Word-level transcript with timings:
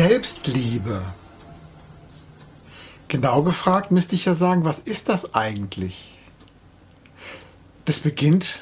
Selbstliebe. 0.00 1.02
Genau 3.08 3.42
gefragt 3.42 3.90
müsste 3.90 4.14
ich 4.14 4.24
ja 4.24 4.34
sagen, 4.34 4.64
was 4.64 4.78
ist 4.78 5.10
das 5.10 5.34
eigentlich? 5.34 6.16
Das 7.84 8.00
beginnt 8.00 8.60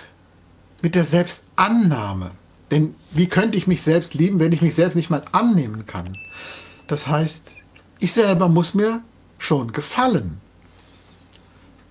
mit 0.83 0.97
der 0.97 1.05
Selbstannahme. 1.05 2.33
Denn 2.73 2.97
wie 3.13 3.29
könnte 3.29 3.57
ich 3.57 3.69
mich 3.69 3.83
selbst 3.83 4.15
lieben, 4.15 4.41
wenn 4.41 4.51
ich 4.51 4.63
mich 4.63 4.75
selbst 4.75 4.97
nicht 4.97 5.11
mal 5.11 5.23
annehmen 5.31 5.87
kann? 5.87 6.19
Das 6.89 7.07
heißt, 7.07 7.45
ich 8.01 8.13
selber 8.13 8.49
muss 8.49 8.75
mir 8.75 9.01
schon 9.39 9.71
gefallen. 9.71 10.41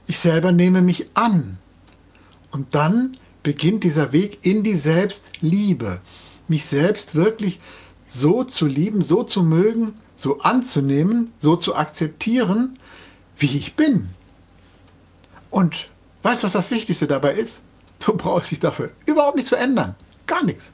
Ich 0.08 0.20
selber 0.20 0.52
nehme 0.52 0.82
mich 0.82 1.08
an. 1.14 1.58
Und 2.52 2.76
dann 2.76 3.16
beginnt 3.44 3.86
dieser 3.86 4.12
Weg 4.12 4.40
in 4.42 4.66
die 4.66 4.76
Selbstliebe. 4.76 6.02
Mich 6.50 6.66
selbst 6.66 7.16
wirklich 7.16 7.62
so 8.08 8.44
zu 8.44 8.66
lieben, 8.66 9.02
so 9.02 9.24
zu 9.24 9.44
mögen, 9.44 9.94
so 10.18 10.40
anzunehmen, 10.40 11.34
so 11.42 11.56
zu 11.56 11.76
akzeptieren, 11.76 12.80
wie 13.38 13.58
ich 13.58 13.76
bin. 13.76 14.10
Und 15.50 15.88
weißt 16.24 16.44
du, 16.44 16.46
was 16.48 16.54
das 16.54 16.72
Wichtigste 16.72 17.08
dabei 17.08 17.34
ist? 17.34 17.62
Du 18.00 18.14
brauchst 18.14 18.52
dich 18.52 18.60
dafür 18.60 18.92
überhaupt 19.06 19.38
nicht 19.38 19.48
zu 19.48 19.56
ändern. 19.56 19.96
Gar 20.26 20.44
nichts. 20.44 20.72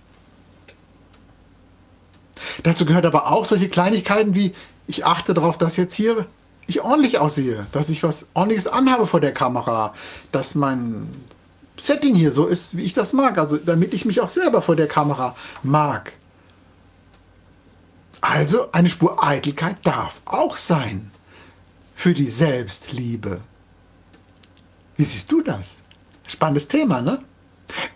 Dazu 2.64 2.86
gehört 2.86 3.06
aber 3.06 3.31
auch 3.31 3.45
solche 3.45 3.70
Kleinigkeiten 3.70 4.36
wie, 4.36 4.53
ich 4.88 5.06
achte 5.06 5.34
darauf, 5.34 5.58
dass 5.58 5.78
jetzt 5.78 5.94
hier 5.94 6.25
ich 6.68 6.81
ordentlich 6.81 7.20
aussehe, 7.20 7.66
dass 7.72 7.90
ich 7.90 8.03
was 8.03 8.25
ordentliches 8.34 8.68
anhabe 8.68 9.06
vor 9.06 9.20
der 9.20 9.34
Kamera, 9.34 9.94
dass 10.31 10.56
mein 10.56 11.09
Setting 11.78 12.16
hier 12.16 12.31
so 12.31 12.45
ist, 12.45 12.78
wie 12.78 12.84
ich 12.84 12.94
das 12.94 13.14
mag, 13.14 13.38
also 13.38 13.58
damit 13.58 13.94
ich 13.94 14.06
mich 14.06 14.22
auch 14.22 14.30
selber 14.30 14.62
vor 14.62 14.75
der 14.75 14.88
Kamera 14.88 15.36
mag. 15.62 16.14
Also 18.23 18.71
eine 18.71 18.89
Spur 18.89 19.21
Eitelkeit 19.21 19.75
darf 19.83 20.21
auch 20.23 20.55
sein 20.55 21.11
für 21.93 22.13
die 22.13 22.29
Selbstliebe. 22.29 23.41
Wie 24.95 25.03
siehst 25.03 25.29
du 25.29 25.41
das? 25.41 25.79
Spannendes 26.25 26.69
Thema, 26.69 27.01
ne? 27.01 27.21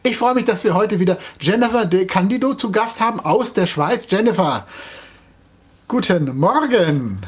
Ich 0.04 0.18
freue 0.18 0.36
mich, 0.36 0.44
dass 0.44 0.66
wir 0.66 0.74
heute 0.74 1.00
wieder 1.00 1.18
Jennifer 1.40 1.86
de 1.86 2.06
Candido 2.06 2.56
zu 2.56 2.74
Gast 2.74 3.00
haben 3.00 3.22
aus 3.22 3.54
der 3.54 3.68
Schweiz. 3.68 4.06
Jennifer, 4.12 4.68
guten 5.88 6.38
Morgen. 6.38 7.22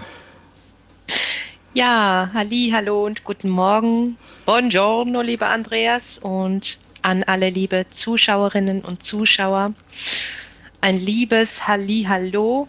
Ja, 1.73 2.30
halli, 2.33 2.72
hallo 2.75 3.05
und 3.05 3.23
guten 3.23 3.50
Morgen. 3.50 4.17
Buongiorno, 4.45 5.22
lieber 5.22 5.47
Andreas 5.47 6.17
und 6.17 6.80
an 7.02 7.23
alle 7.23 7.50
liebe 7.50 7.86
Zuschauerinnen 7.92 8.81
und 8.81 9.03
Zuschauer. 9.03 9.73
Ein 10.81 11.00
liebes 11.00 11.66
Halli, 11.66 12.05
hallo. 12.05 12.67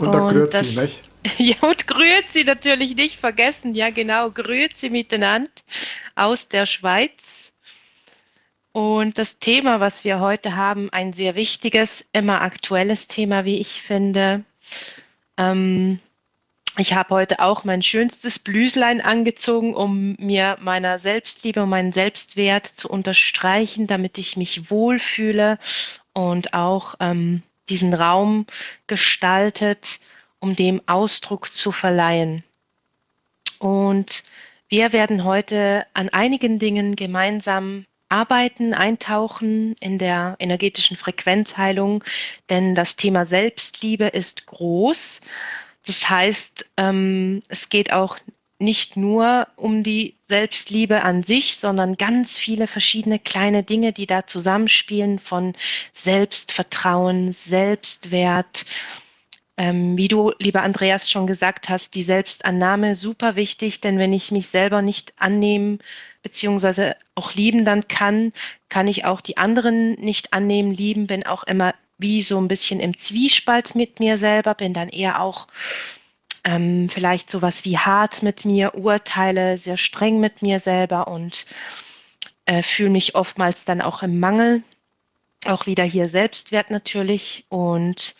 Und 0.00 0.12
da 0.12 0.28
Grüezi, 0.28 0.80
nicht? 0.80 1.02
Ja, 1.38 1.56
und 1.68 1.86
Grüezi 1.86 2.44
natürlich 2.44 2.96
nicht 2.96 3.18
vergessen. 3.18 3.74
Ja, 3.74 3.90
genau, 3.90 4.30
Grüezi 4.30 4.90
miteinander 4.90 5.50
aus 6.14 6.48
der 6.48 6.66
Schweiz. 6.66 7.52
Und 8.72 9.18
das 9.18 9.38
Thema, 9.38 9.80
was 9.80 10.04
wir 10.04 10.20
heute 10.20 10.56
haben, 10.56 10.90
ein 10.90 11.12
sehr 11.12 11.34
wichtiges, 11.34 12.08
immer 12.12 12.42
aktuelles 12.42 13.08
Thema, 13.08 13.44
wie 13.44 13.60
ich 13.60 13.82
finde. 13.82 14.44
Ähm, 15.36 15.98
ich 16.78 16.94
habe 16.94 17.14
heute 17.14 17.40
auch 17.40 17.64
mein 17.64 17.82
schönstes 17.82 18.38
Blüslein 18.38 19.00
angezogen, 19.00 19.74
um 19.74 20.14
mir 20.18 20.56
meiner 20.60 20.98
Selbstliebe 20.98 21.64
und 21.64 21.68
meinen 21.68 21.92
Selbstwert 21.92 22.66
zu 22.66 22.88
unterstreichen, 22.88 23.88
damit 23.88 24.18
ich 24.18 24.36
mich 24.36 24.70
wohlfühle 24.70 25.58
und 26.12 26.54
auch 26.54 26.94
ähm, 27.00 27.42
diesen 27.70 27.94
Raum 27.94 28.46
gestaltet, 28.86 30.00
um 30.40 30.56
dem 30.56 30.82
Ausdruck 30.86 31.52
zu 31.52 31.72
verleihen. 31.72 32.44
Und 33.58 34.22
wir 34.68 34.92
werden 34.92 35.24
heute 35.24 35.86
an 35.94 36.08
einigen 36.08 36.58
Dingen 36.58 36.96
gemeinsam 36.96 37.84
arbeiten, 38.08 38.74
eintauchen 38.74 39.74
in 39.80 39.98
der 39.98 40.36
energetischen 40.38 40.96
Frequenzheilung, 40.96 42.02
denn 42.48 42.74
das 42.74 42.96
Thema 42.96 43.24
Selbstliebe 43.24 44.06
ist 44.06 44.46
groß. 44.46 45.20
Das 45.86 46.10
heißt, 46.10 46.68
ähm, 46.76 47.42
es 47.48 47.68
geht 47.68 47.92
auch 47.92 48.18
nicht 48.60 48.96
nur 48.96 49.48
um 49.56 49.82
die 49.82 50.16
Selbstliebe 50.28 51.02
an 51.02 51.22
sich, 51.22 51.56
sondern 51.56 51.96
ganz 51.96 52.38
viele 52.38 52.66
verschiedene 52.66 53.18
kleine 53.18 53.62
Dinge, 53.62 53.92
die 53.92 54.06
da 54.06 54.26
zusammenspielen 54.26 55.18
von 55.18 55.54
Selbstvertrauen, 55.92 57.32
Selbstwert. 57.32 58.66
Ähm, 59.56 59.96
wie 59.96 60.08
du, 60.08 60.32
lieber 60.38 60.62
Andreas, 60.62 61.10
schon 61.10 61.26
gesagt 61.26 61.68
hast, 61.68 61.94
die 61.94 62.02
Selbstannahme 62.02 62.94
super 62.94 63.36
wichtig, 63.36 63.80
denn 63.80 63.98
wenn 63.98 64.12
ich 64.12 64.30
mich 64.30 64.48
selber 64.48 64.82
nicht 64.82 65.14
annehmen 65.18 65.80
beziehungsweise 66.22 66.96
auch 67.14 67.34
lieben 67.34 67.64
dann 67.64 67.88
kann, 67.88 68.32
kann 68.68 68.86
ich 68.86 69.04
auch 69.04 69.20
die 69.20 69.38
anderen 69.38 69.92
nicht 69.94 70.32
annehmen, 70.32 70.72
lieben, 70.72 71.06
bin 71.06 71.26
auch 71.26 71.44
immer 71.44 71.74
wie 71.98 72.22
so 72.22 72.38
ein 72.38 72.48
bisschen 72.48 72.80
im 72.80 72.96
Zwiespalt 72.98 73.74
mit 73.74 74.00
mir 74.00 74.18
selber, 74.18 74.54
bin 74.54 74.72
dann 74.72 74.88
eher 74.88 75.20
auch 75.20 75.48
ähm, 76.44 76.88
vielleicht 76.88 77.30
sowas 77.30 77.64
wie 77.64 77.78
hart 77.78 78.22
mit 78.22 78.44
mir, 78.44 78.74
urteile 78.74 79.58
sehr 79.58 79.76
streng 79.76 80.20
mit 80.20 80.42
mir 80.42 80.60
selber 80.60 81.08
und 81.08 81.46
äh, 82.46 82.62
fühle 82.62 82.90
mich 82.90 83.14
oftmals 83.14 83.64
dann 83.64 83.80
auch 83.80 84.02
im 84.02 84.20
Mangel. 84.20 84.62
Auch 85.46 85.66
wieder 85.66 85.84
hier 85.84 86.08
Selbstwert 86.08 86.70
natürlich 86.70 87.46
und 87.48 88.14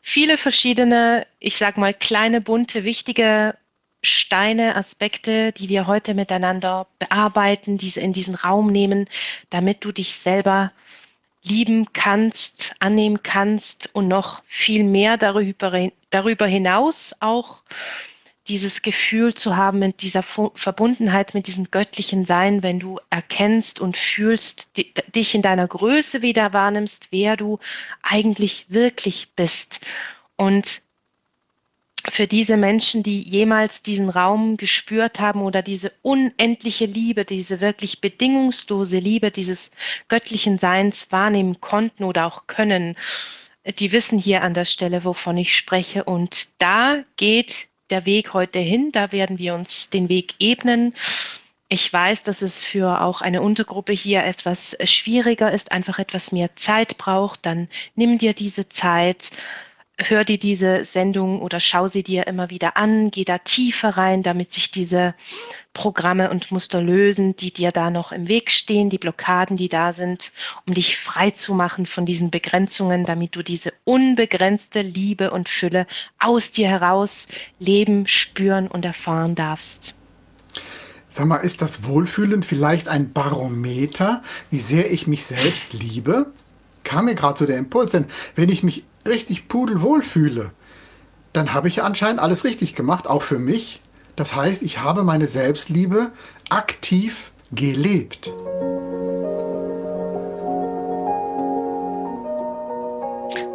viele 0.00 0.36
verschiedene, 0.36 1.26
ich 1.38 1.56
sag 1.56 1.78
mal, 1.78 1.94
kleine, 1.94 2.40
bunte, 2.40 2.84
wichtige 2.84 3.56
Steine, 4.02 4.76
Aspekte, 4.76 5.52
die 5.52 5.68
wir 5.68 5.86
heute 5.86 6.14
miteinander 6.14 6.86
bearbeiten, 6.98 7.78
diese 7.78 8.00
in 8.00 8.12
diesen 8.12 8.34
Raum 8.34 8.70
nehmen, 8.70 9.08
damit 9.50 9.84
du 9.84 9.92
dich 9.92 10.14
selber 10.14 10.72
lieben 11.48 11.92
kannst, 11.92 12.74
annehmen 12.78 13.22
kannst 13.22 13.94
und 13.94 14.08
noch 14.08 14.42
viel 14.46 14.84
mehr 14.84 15.16
darüber, 15.16 16.46
hinaus 16.46 17.14
auch 17.20 17.62
dieses 18.48 18.82
Gefühl 18.82 19.34
zu 19.34 19.56
haben 19.56 19.78
mit 19.78 20.02
dieser 20.02 20.22
Verbundenheit 20.22 21.34
mit 21.34 21.46
diesem 21.46 21.70
göttlichen 21.70 22.24
Sein, 22.24 22.62
wenn 22.62 22.80
du 22.80 22.98
erkennst 23.10 23.80
und 23.80 23.96
fühlst, 23.96 24.70
dich 25.14 25.34
in 25.34 25.42
deiner 25.42 25.68
Größe 25.68 26.22
wieder 26.22 26.52
wahrnimmst, 26.52 27.08
wer 27.10 27.36
du 27.36 27.58
eigentlich 28.02 28.66
wirklich 28.70 29.32
bist. 29.36 29.80
Und 30.36 30.82
für 32.10 32.26
diese 32.26 32.56
Menschen, 32.56 33.02
die 33.02 33.20
jemals 33.22 33.82
diesen 33.82 34.08
Raum 34.08 34.56
gespürt 34.56 35.20
haben 35.20 35.42
oder 35.42 35.62
diese 35.62 35.92
unendliche 36.02 36.86
Liebe, 36.86 37.24
diese 37.24 37.60
wirklich 37.60 38.00
bedingungslose 38.00 38.98
Liebe 38.98 39.30
dieses 39.30 39.70
göttlichen 40.08 40.58
Seins 40.58 41.10
wahrnehmen 41.12 41.60
konnten 41.60 42.04
oder 42.04 42.26
auch 42.26 42.46
können, 42.46 42.96
die 43.78 43.92
wissen 43.92 44.18
hier 44.18 44.42
an 44.42 44.54
der 44.54 44.64
Stelle, 44.64 45.04
wovon 45.04 45.36
ich 45.36 45.54
spreche. 45.54 46.04
Und 46.04 46.48
da 46.58 47.04
geht 47.16 47.66
der 47.90 48.06
Weg 48.06 48.32
heute 48.34 48.58
hin, 48.58 48.92
da 48.92 49.12
werden 49.12 49.38
wir 49.38 49.54
uns 49.54 49.90
den 49.90 50.08
Weg 50.08 50.34
ebnen. 50.38 50.94
Ich 51.70 51.92
weiß, 51.92 52.22
dass 52.22 52.40
es 52.40 52.62
für 52.62 53.02
auch 53.02 53.20
eine 53.20 53.42
Untergruppe 53.42 53.92
hier 53.92 54.24
etwas 54.24 54.76
schwieriger 54.84 55.52
ist, 55.52 55.70
einfach 55.70 55.98
etwas 55.98 56.32
mehr 56.32 56.56
Zeit 56.56 56.96
braucht. 56.96 57.44
Dann 57.44 57.68
nimm 57.94 58.16
dir 58.16 58.32
diese 58.32 58.68
Zeit 58.68 59.32
hör 59.98 60.24
dir 60.24 60.38
diese 60.38 60.84
Sendung 60.84 61.42
oder 61.42 61.58
schau 61.58 61.88
sie 61.88 62.02
dir 62.02 62.26
immer 62.28 62.50
wieder 62.50 62.76
an, 62.76 63.10
geh 63.10 63.24
da 63.24 63.38
tiefer 63.38 63.90
rein, 63.90 64.22
damit 64.22 64.52
sich 64.52 64.70
diese 64.70 65.14
Programme 65.72 66.30
und 66.30 66.50
Muster 66.52 66.80
lösen, 66.80 67.34
die 67.36 67.52
dir 67.52 67.72
da 67.72 67.90
noch 67.90 68.12
im 68.12 68.28
Weg 68.28 68.50
stehen, 68.50 68.90
die 68.90 68.98
Blockaden, 68.98 69.56
die 69.56 69.68
da 69.68 69.92
sind, 69.92 70.32
um 70.66 70.74
dich 70.74 70.98
frei 70.98 71.32
zu 71.32 71.52
machen 71.52 71.84
von 71.86 72.06
diesen 72.06 72.30
Begrenzungen, 72.30 73.04
damit 73.04 73.34
du 73.34 73.42
diese 73.42 73.72
unbegrenzte 73.84 74.82
Liebe 74.82 75.30
und 75.32 75.48
Fülle 75.48 75.86
aus 76.18 76.52
dir 76.52 76.68
heraus 76.68 77.28
leben, 77.58 78.06
spüren 78.06 78.68
und 78.68 78.84
erfahren 78.84 79.34
darfst. 79.34 79.94
Sag 81.10 81.26
mal, 81.26 81.38
ist 81.38 81.62
das 81.62 81.84
Wohlfühlen 81.84 82.42
vielleicht 82.42 82.86
ein 82.86 83.12
Barometer, 83.12 84.22
wie 84.50 84.60
sehr 84.60 84.92
ich 84.92 85.06
mich 85.06 85.24
selbst 85.24 85.72
liebe? 85.72 86.26
Kam 86.84 87.06
mir 87.06 87.14
gerade 87.14 87.38
so 87.38 87.46
der 87.46 87.58
Impuls, 87.58 87.90
denn 87.90 88.06
wenn 88.36 88.48
ich 88.48 88.62
mich 88.62 88.84
richtig 89.08 89.48
pudelwohl 89.48 90.02
fühle, 90.02 90.52
dann 91.32 91.52
habe 91.54 91.68
ich 91.68 91.82
anscheinend 91.82 92.20
alles 92.20 92.44
richtig 92.44 92.74
gemacht, 92.74 93.06
auch 93.06 93.22
für 93.22 93.38
mich. 93.38 93.80
Das 94.16 94.34
heißt, 94.34 94.62
ich 94.62 94.80
habe 94.80 95.04
meine 95.04 95.26
Selbstliebe 95.26 96.10
aktiv 96.48 97.30
gelebt. 97.52 98.32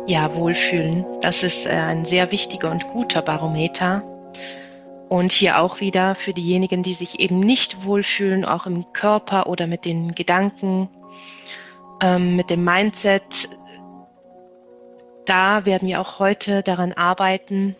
Ja, 0.06 0.34
Wohlfühlen, 0.36 1.06
das 1.22 1.44
ist 1.44 1.66
äh, 1.66 1.70
ein 1.70 2.06
sehr 2.06 2.32
wichtiger 2.32 2.70
und 2.70 2.88
guter 2.90 3.22
Barometer. 3.22 4.04
Und 5.10 5.32
hier 5.32 5.60
auch 5.60 5.80
wieder 5.80 6.16
für 6.16 6.34
diejenigen, 6.34 6.84
die 6.84 6.94
sich 6.94 7.20
eben 7.20 7.40
nicht 7.40 7.86
wohlfühlen, 7.86 8.46
auch 8.46 8.66
im 8.66 8.86
Körper 8.94 9.48
oder 9.48 9.68
mit 9.68 9.86
den 9.86 10.16
Gedanken, 10.16 10.90
ähm, 12.02 12.36
mit 12.36 12.50
dem 12.50 12.64
Mindset, 12.64 13.50
da 15.26 15.66
werden 15.66 15.88
wir 15.88 16.02
auch 16.02 16.20
heute 16.20 16.64
daran 16.64 16.94
arbeiten. 16.94 17.76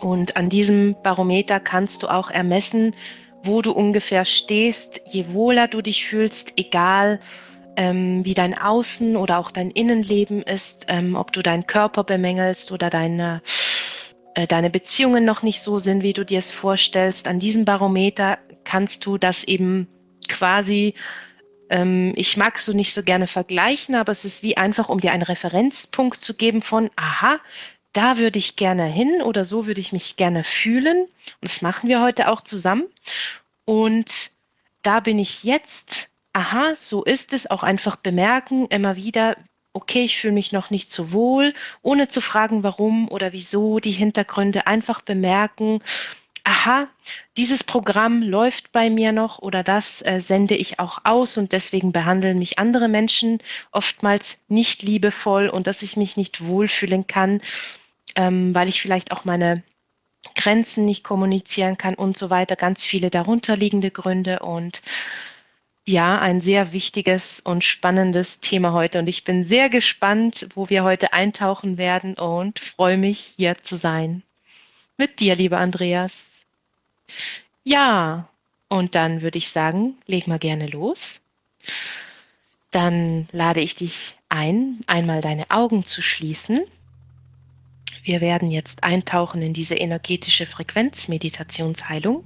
Und 0.00 0.36
an 0.36 0.48
diesem 0.48 0.96
Barometer 1.02 1.60
kannst 1.60 2.02
du 2.02 2.08
auch 2.08 2.30
ermessen, 2.30 2.94
wo 3.42 3.62
du 3.62 3.72
ungefähr 3.72 4.24
stehst, 4.24 5.00
je 5.06 5.32
wohler 5.32 5.68
du 5.68 5.82
dich 5.82 6.06
fühlst, 6.06 6.52
egal 6.56 7.20
ähm, 7.76 8.24
wie 8.24 8.34
dein 8.34 8.56
Außen 8.56 9.16
oder 9.16 9.38
auch 9.38 9.50
dein 9.50 9.70
Innenleben 9.70 10.42
ist, 10.42 10.86
ähm, 10.88 11.14
ob 11.14 11.32
du 11.32 11.42
deinen 11.42 11.66
Körper 11.66 12.04
bemängelst 12.04 12.72
oder 12.72 12.90
deine, 12.90 13.42
äh, 14.34 14.46
deine 14.46 14.70
Beziehungen 14.70 15.24
noch 15.24 15.42
nicht 15.42 15.60
so 15.60 15.78
sind, 15.78 16.02
wie 16.02 16.12
du 16.12 16.24
dir 16.24 16.38
es 16.38 16.52
vorstellst. 16.52 17.28
An 17.28 17.38
diesem 17.38 17.64
Barometer 17.64 18.38
kannst 18.64 19.06
du 19.06 19.18
das 19.18 19.44
eben 19.44 19.88
quasi 20.28 20.94
ähm, 21.70 22.12
ich 22.16 22.36
mag 22.36 22.58
so 22.58 22.72
nicht 22.72 22.92
so 22.92 23.02
gerne 23.02 23.26
vergleichen, 23.26 23.94
aber 23.94 24.12
es 24.12 24.24
ist 24.24 24.42
wie 24.42 24.56
einfach, 24.56 24.88
um 24.88 25.00
dir 25.00 25.12
einen 25.12 25.22
Referenzpunkt 25.22 26.20
zu 26.20 26.34
geben 26.34 26.62
von, 26.62 26.90
aha, 26.96 27.38
da 27.92 28.18
würde 28.18 28.38
ich 28.38 28.56
gerne 28.56 28.84
hin 28.84 29.22
oder 29.22 29.44
so 29.44 29.66
würde 29.66 29.80
ich 29.80 29.92
mich 29.92 30.16
gerne 30.16 30.44
fühlen. 30.44 31.02
Und 31.04 31.10
das 31.42 31.62
machen 31.62 31.88
wir 31.88 32.02
heute 32.02 32.28
auch 32.28 32.42
zusammen. 32.42 32.84
Und 33.64 34.30
da 34.82 35.00
bin 35.00 35.18
ich 35.18 35.44
jetzt, 35.44 36.08
aha, 36.32 36.74
so 36.76 37.04
ist 37.04 37.32
es, 37.32 37.50
auch 37.50 37.62
einfach 37.62 37.96
bemerken, 37.96 38.66
immer 38.66 38.96
wieder, 38.96 39.36
okay, 39.72 40.04
ich 40.04 40.18
fühle 40.18 40.34
mich 40.34 40.52
noch 40.52 40.70
nicht 40.70 40.90
so 40.90 41.12
wohl, 41.12 41.54
ohne 41.82 42.08
zu 42.08 42.20
fragen, 42.20 42.62
warum 42.64 43.08
oder 43.08 43.32
wieso, 43.32 43.78
die 43.78 43.92
Hintergründe 43.92 44.66
einfach 44.66 45.00
bemerken 45.00 45.80
aha, 46.44 46.88
dieses 47.36 47.64
Programm 47.64 48.22
läuft 48.22 48.72
bei 48.72 48.90
mir 48.90 49.12
noch 49.12 49.38
oder 49.38 49.62
das 49.62 50.02
äh, 50.02 50.20
sende 50.20 50.54
ich 50.54 50.78
auch 50.78 51.00
aus 51.04 51.36
und 51.36 51.52
deswegen 51.52 51.92
behandeln 51.92 52.38
mich 52.38 52.58
andere 52.58 52.88
Menschen 52.88 53.38
oftmals 53.72 54.42
nicht 54.48 54.82
liebevoll 54.82 55.48
und 55.48 55.66
dass 55.66 55.82
ich 55.82 55.96
mich 55.96 56.16
nicht 56.16 56.44
wohlfühlen 56.44 57.06
kann, 57.06 57.40
ähm, 58.16 58.54
weil 58.54 58.68
ich 58.68 58.80
vielleicht 58.80 59.12
auch 59.12 59.24
meine 59.24 59.62
Grenzen 60.34 60.84
nicht 60.84 61.04
kommunizieren 61.04 61.78
kann 61.78 61.94
und 61.94 62.16
so 62.16 62.30
weiter. 62.30 62.56
Ganz 62.56 62.84
viele 62.84 63.10
darunterliegende 63.10 63.90
Gründe 63.90 64.40
und 64.40 64.82
ja, 65.86 66.18
ein 66.18 66.40
sehr 66.40 66.72
wichtiges 66.72 67.40
und 67.40 67.64
spannendes 67.64 68.40
Thema 68.40 68.72
heute. 68.72 68.98
Und 68.98 69.08
ich 69.08 69.24
bin 69.24 69.44
sehr 69.44 69.70
gespannt, 69.70 70.48
wo 70.54 70.68
wir 70.68 70.84
heute 70.84 71.12
eintauchen 71.12 71.78
werden 71.78 72.14
und 72.14 72.60
freue 72.60 72.96
mich, 72.96 73.34
hier 73.36 73.56
zu 73.62 73.76
sein. 73.76 74.22
Mit 74.96 75.20
dir, 75.20 75.34
lieber 75.34 75.58
Andreas. 75.58 76.29
Ja, 77.64 78.28
und 78.68 78.94
dann 78.94 79.22
würde 79.22 79.38
ich 79.38 79.50
sagen, 79.50 79.96
leg 80.06 80.26
mal 80.26 80.38
gerne 80.38 80.66
los. 80.66 81.20
Dann 82.70 83.28
lade 83.32 83.60
ich 83.60 83.74
dich 83.74 84.16
ein, 84.28 84.80
einmal 84.86 85.20
deine 85.20 85.50
Augen 85.50 85.84
zu 85.84 86.02
schließen. 86.02 86.60
Wir 88.02 88.20
werden 88.20 88.50
jetzt 88.50 88.84
eintauchen 88.84 89.42
in 89.42 89.52
diese 89.52 89.74
energetische 89.74 90.46
Frequenzmeditationsheilung, 90.46 92.24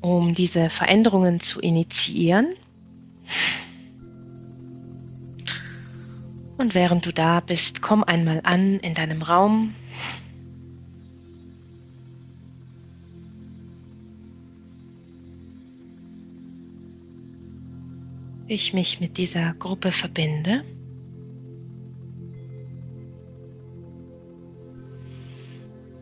um 0.00 0.34
diese 0.34 0.70
Veränderungen 0.70 1.40
zu 1.40 1.60
initiieren. 1.60 2.54
Und 6.56 6.74
während 6.74 7.04
du 7.04 7.12
da 7.12 7.40
bist, 7.40 7.82
komm 7.82 8.04
einmal 8.04 8.40
an 8.44 8.78
in 8.78 8.94
deinem 8.94 9.22
Raum, 9.22 9.74
ich 18.54 18.72
mich 18.72 19.00
mit 19.00 19.18
dieser 19.18 19.54
Gruppe 19.54 19.92
verbinde. 19.92 20.64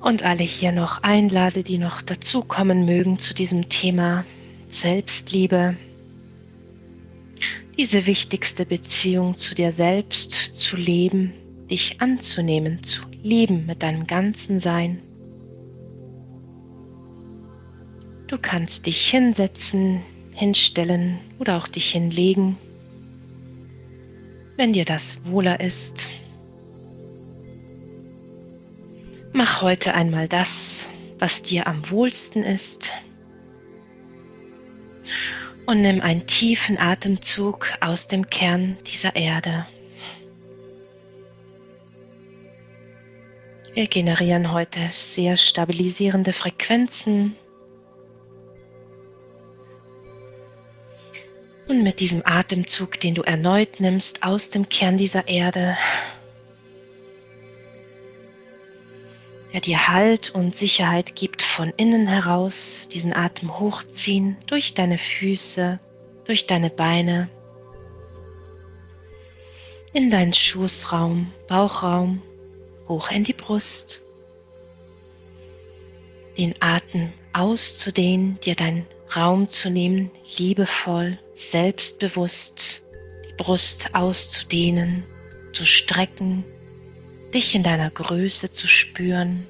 Und 0.00 0.22
alle 0.22 0.43
hier 0.43 0.72
noch 0.72 1.02
einlade, 1.02 1.62
die 1.62 1.78
noch 1.78 2.02
dazukommen 2.02 2.84
mögen 2.84 3.19
zu 3.19 3.34
diesem 3.34 3.69
Thema 3.69 4.25
Selbstliebe, 4.69 5.76
diese 7.78 8.06
wichtigste 8.06 8.66
Beziehung 8.66 9.34
zu 9.37 9.55
dir 9.55 9.72
selbst 9.72 10.32
zu 10.32 10.76
leben, 10.76 11.32
dich 11.70 12.00
anzunehmen, 12.00 12.82
zu 12.82 13.02
lieben 13.22 13.64
mit 13.66 13.82
deinem 13.82 14.06
ganzen 14.06 14.60
Sein. 14.60 15.00
Du 18.26 18.38
kannst 18.38 18.87
dich 18.87 19.08
hinsetzen, 19.08 20.02
hinstellen 20.34 21.19
oder 21.38 21.56
auch 21.56 21.69
dich 21.69 21.90
hinlegen, 21.90 22.56
wenn 24.56 24.73
dir 24.73 24.84
das 24.84 25.19
wohler 25.25 25.61
ist. 25.61 26.08
Mach 29.32 29.62
heute 29.62 29.94
einmal 29.94 30.29
das, 30.29 30.88
was 31.19 31.43
dir 31.43 31.67
am 31.67 31.88
wohlsten 31.90 32.44
ist. 32.44 32.90
Und 35.67 35.81
nimm 35.81 36.00
einen 36.00 36.26
tiefen 36.26 36.79
Atemzug 36.79 37.73
aus 37.81 38.08
dem 38.08 38.29
Kern 38.29 38.76
dieser 38.87 39.17
Erde. 39.17 39.67
Wir 43.75 43.87
generieren 43.87 44.52
heute 44.52 44.81
sehr 44.90 45.37
stabilisierende 45.37 46.34
Frequenzen 46.34 47.37
Und 51.72 51.84
mit 51.84 52.00
diesem 52.00 52.20
Atemzug, 52.26 53.00
den 53.00 53.14
du 53.14 53.22
erneut 53.22 53.80
nimmst 53.80 54.22
aus 54.22 54.50
dem 54.50 54.69
Kern 54.69 54.98
dieser 54.98 55.26
Erde, 55.26 55.74
der 59.54 59.62
dir 59.62 59.88
Halt 59.88 60.34
und 60.34 60.54
Sicherheit 60.54 61.16
gibt 61.16 61.40
von 61.40 61.72
innen 61.78 62.06
heraus, 62.06 62.90
diesen 62.92 63.16
Atem 63.16 63.58
hochziehen 63.58 64.36
durch 64.48 64.74
deine 64.74 64.98
Füße, 64.98 65.80
durch 66.26 66.46
deine 66.46 66.69
Beine, 66.69 67.31
in 69.94 70.10
deinen 70.10 70.34
Schoßraum, 70.34 71.32
Bauchraum, 71.48 72.20
hoch 72.86 73.10
in 73.10 73.24
die 73.24 73.32
Brust. 73.32 74.02
Den 76.36 76.55
Atem 76.60 77.14
auszudehnen, 77.32 78.38
dir 78.41 78.56
dein 78.56 78.84
Raum 79.16 79.46
zu 79.46 79.70
nehmen, 79.70 80.10
liebevoll, 80.38 81.19
selbstbewusst 81.34 82.82
die 83.28 83.34
Brust 83.34 83.94
auszudehnen, 83.94 85.04
zu 85.52 85.64
strecken, 85.64 86.44
dich 87.34 87.54
in 87.54 87.62
deiner 87.62 87.90
Größe 87.90 88.50
zu 88.52 88.69
spüren 88.69 89.46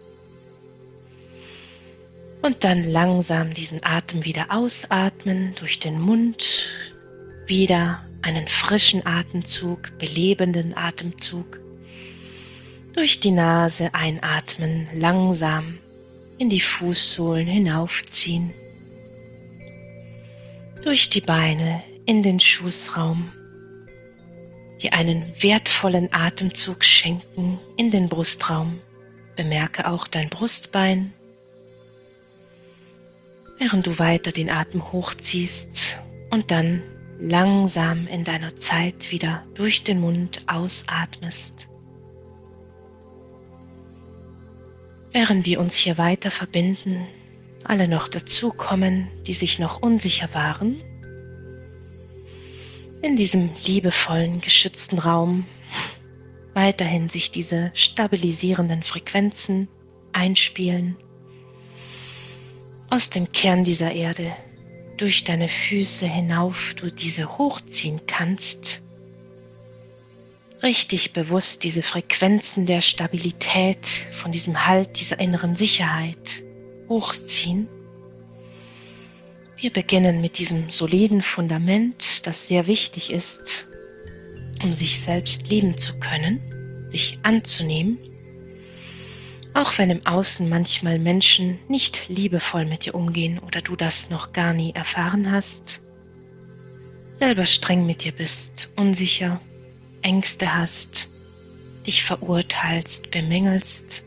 und 2.43 2.65
dann 2.65 2.91
langsam 2.91 3.55
diesen 3.55 3.85
Atem 3.85 4.25
wieder 4.25 4.47
ausatmen 4.51 5.55
durch 5.55 5.79
den 5.79 6.01
Mund, 6.01 6.63
wieder 7.47 8.05
einen 8.23 8.49
frischen 8.49 9.07
Atemzug, 9.07 9.97
belebenden 9.99 10.77
Atemzug, 10.77 11.61
durch 12.95 13.21
die 13.21 13.31
Nase 13.31 13.95
einatmen, 13.95 14.89
langsam 14.93 15.79
in 16.39 16.51
die 16.51 16.61
Fußsohlen 16.61 17.47
hinaufziehen 17.47 18.53
durch 20.83 21.09
die 21.09 21.21
Beine 21.21 21.83
in 22.07 22.23
den 22.23 22.41
Schoßraum, 22.41 23.31
die 24.83 24.93
einen 24.93 25.25
wertvollen 25.41 26.13
Atemzug 26.13 26.85
schenken 26.85 27.59
in 27.77 27.91
den 27.91 28.09
Brustraum. 28.09 28.81
Bemerke 29.37 29.89
auch 29.89 30.07
dein 30.09 30.29
Brustbein, 30.29 31.13
während 33.59 33.87
du 33.87 33.99
weiter 33.99 34.31
den 34.31 34.51
Atem 34.51 34.93
hochziehst 34.93 35.97
und 36.31 36.51
dann 36.51 36.83
langsam 37.19 38.07
in 38.09 38.25
deiner 38.25 38.55
Zeit 38.57 39.11
wieder 39.11 39.43
durch 39.55 39.85
den 39.85 40.01
Mund 40.01 40.45
ausatmest. 40.49 41.69
Während 45.13 45.47
wir 45.47 45.61
uns 45.61 45.77
hier 45.77 45.97
weiter 45.97 46.31
verbinden 46.31 47.07
alle 47.65 47.89
noch 47.89 48.09
dazukommen, 48.09 49.09
die 49.27 49.35
sich 49.35 49.59
noch 49.59 49.83
unsicher 49.83 50.29
waren, 50.33 50.83
in 53.03 53.17
diesem 53.17 53.51
liebevollen, 53.67 54.41
geschützten 54.41 54.99
Raum 54.99 55.45
weiterhin 56.55 57.09
sich 57.09 57.31
diese 57.31 57.71
stabilisierenden 57.75 58.83
Frequenzen 58.83 59.69
einspielen, 60.13 60.97
aus 62.91 63.11
dem 63.11 63.31
Kern 63.33 63.65
dieser 63.65 63.93
Erde 63.93 64.33
durch 64.99 65.25
deine 65.25 65.49
Füße 65.49 66.07
hinauf 66.07 66.75
du 66.75 66.87
diese 66.89 67.39
hochziehen 67.39 68.03
kannst, 68.07 68.83
richtig 70.63 71.13
bewusst 71.13 71.65
diese 71.65 71.83
Frequenzen 71.83 72.67
der 72.67 72.83
Stabilität, 72.83 73.87
von 74.13 74.31
diesem 74.31 74.67
Halt, 74.67 75.01
dieser 75.01 75.19
inneren 75.19 75.57
Sicherheit 75.57 76.45
hochziehen. 76.89 77.69
Wir 79.57 79.73
beginnen 79.73 80.21
mit 80.21 80.39
diesem 80.39 80.71
soliden 80.71 81.23
Fundament, 81.23 82.27
das 82.27 82.49
sehr 82.49 82.67
wichtig 82.67 83.13
ist, 83.13 83.67
um 84.63 84.73
sich 84.73 85.01
selbst 85.01 85.49
lieben 85.49 85.79
zu 85.79 85.99
können, 86.01 86.41
dich 86.93 87.19
anzunehmen, 87.23 87.99
auch 89.55 89.77
wenn 89.79 89.91
im 89.91 90.05
Außen 90.07 90.49
manchmal 90.49 90.99
Menschen 90.99 91.59
nicht 91.69 92.09
liebevoll 92.09 92.65
mit 92.65 92.87
dir 92.87 92.95
umgehen 92.95 93.39
oder 93.39 93.61
du 93.61 93.77
das 93.77 94.11
noch 94.11 94.33
gar 94.33 94.53
nie 94.53 94.73
erfahren 94.75 95.31
hast, 95.31 95.81
selber 97.13 97.47
streng 97.47 97.87
mit 97.87 98.03
dir 98.05 98.13
bist, 98.13 98.69
unsicher, 98.77 99.41
Ängste 100.03 100.53
hast, 100.53 101.09
dich 101.87 102.03
verurteilst, 102.03 103.11
bemängelst, 103.11 104.03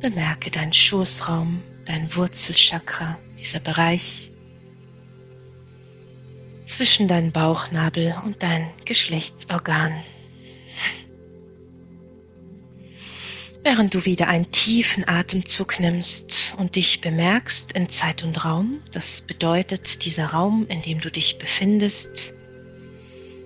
Bemerke 0.00 0.50
deinen 0.50 0.72
Schoßraum, 0.72 1.62
dein 1.86 2.14
Wurzelchakra, 2.14 3.18
dieser 3.38 3.60
Bereich 3.60 4.30
zwischen 6.66 7.08
deinem 7.08 7.32
Bauchnabel 7.32 8.14
und 8.24 8.42
dein 8.42 8.70
Geschlechtsorgan. 8.84 10.02
Während 13.62 13.94
du 13.94 14.04
wieder 14.04 14.28
einen 14.28 14.50
tiefen 14.52 15.08
Atemzug 15.08 15.80
nimmst 15.80 16.54
und 16.56 16.76
dich 16.76 17.00
bemerkst 17.00 17.72
in 17.72 17.88
Zeit 17.88 18.22
und 18.22 18.44
Raum, 18.44 18.80
das 18.92 19.22
bedeutet 19.22 20.04
dieser 20.04 20.26
Raum, 20.26 20.66
in 20.68 20.82
dem 20.82 21.00
du 21.00 21.10
dich 21.10 21.38
befindest, 21.38 22.32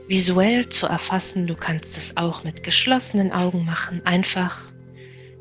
visuell 0.08 0.68
zu 0.68 0.88
erfassen, 0.88 1.46
du 1.46 1.54
kannst 1.54 1.96
es 1.96 2.16
auch 2.16 2.42
mit 2.42 2.64
geschlossenen 2.64 3.32
Augen 3.32 3.64
machen, 3.64 4.04
einfach 4.04 4.69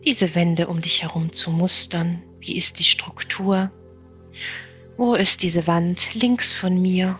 diese 0.06 0.36
Wände 0.36 0.68
um 0.68 0.82
dich 0.82 1.02
herum 1.02 1.32
zu 1.32 1.52
mustern. 1.52 2.24
Wie 2.40 2.58
ist 2.58 2.80
die 2.80 2.84
Struktur? 2.84 3.72
Wo 4.98 5.16
ist 5.16 5.44
diese 5.44 5.68
Wand 5.68 6.14
links 6.14 6.54
von 6.54 6.82
mir? 6.82 7.20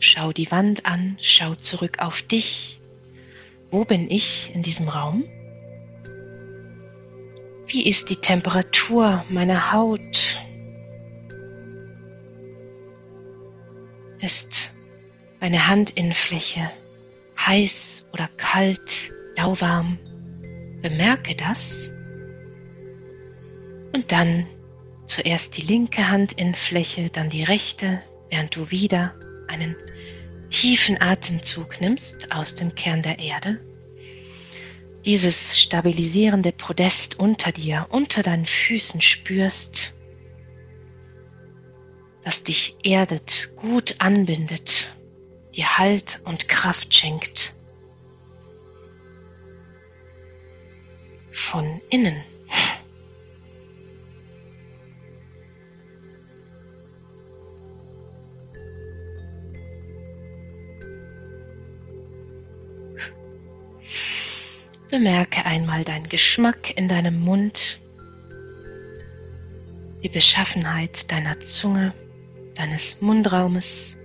Schau 0.00 0.32
die 0.32 0.50
Wand 0.50 0.86
an, 0.86 1.18
schau 1.20 1.54
zurück 1.54 1.98
auf 1.98 2.22
dich. 2.22 2.80
Wo 3.70 3.84
bin 3.84 4.10
ich 4.10 4.50
in 4.54 4.62
diesem 4.62 4.88
Raum? 4.88 5.24
Wie 7.66 7.86
ist 7.88 8.08
die 8.08 8.16
Temperatur 8.16 9.24
meiner 9.28 9.72
Haut? 9.72 10.38
Ist 14.20 14.70
meine 15.40 15.68
Handinnenfläche 15.68 16.70
heiß 17.38 18.06
oder 18.12 18.28
kalt, 18.36 19.10
lauwarm? 19.36 19.98
Bemerke 20.82 21.34
das. 21.34 21.90
Und 23.94 24.12
dann 24.12 24.46
zuerst 25.06 25.56
die 25.56 25.62
linke 25.62 26.08
Handinnenfläche, 26.08 27.10
dann 27.10 27.30
die 27.30 27.42
rechte, 27.42 28.02
während 28.30 28.54
du 28.54 28.70
wieder 28.70 29.14
einen 29.48 29.74
tiefen 30.50 31.00
Atemzug 31.00 31.80
nimmst 31.80 32.30
aus 32.32 32.54
dem 32.54 32.74
Kern 32.74 33.02
der 33.02 33.18
Erde. 33.18 33.60
Dieses 35.04 35.58
stabilisierende 35.58 36.52
Podest 36.52 37.18
unter 37.18 37.52
dir, 37.52 37.86
unter 37.90 38.22
deinen 38.22 38.46
Füßen 38.46 39.00
spürst, 39.00 39.92
das 42.24 42.44
dich 42.44 42.76
erdet, 42.84 43.50
gut 43.56 43.96
anbindet, 43.98 44.88
dir 45.54 45.78
Halt 45.78 46.20
und 46.24 46.48
Kraft 46.48 46.94
schenkt. 46.94 47.54
Von 51.38 51.80
innen. 51.88 52.22
Bemerke 64.90 65.46
einmal 65.46 65.84
deinen 65.84 66.08
Geschmack 66.08 66.76
in 66.76 66.88
deinem 66.88 67.20
Mund, 67.20 67.80
die 70.02 70.08
Beschaffenheit 70.08 71.10
deiner 71.10 71.40
Zunge, 71.40 71.94
deines 72.56 73.00
Mundraumes, 73.00 73.96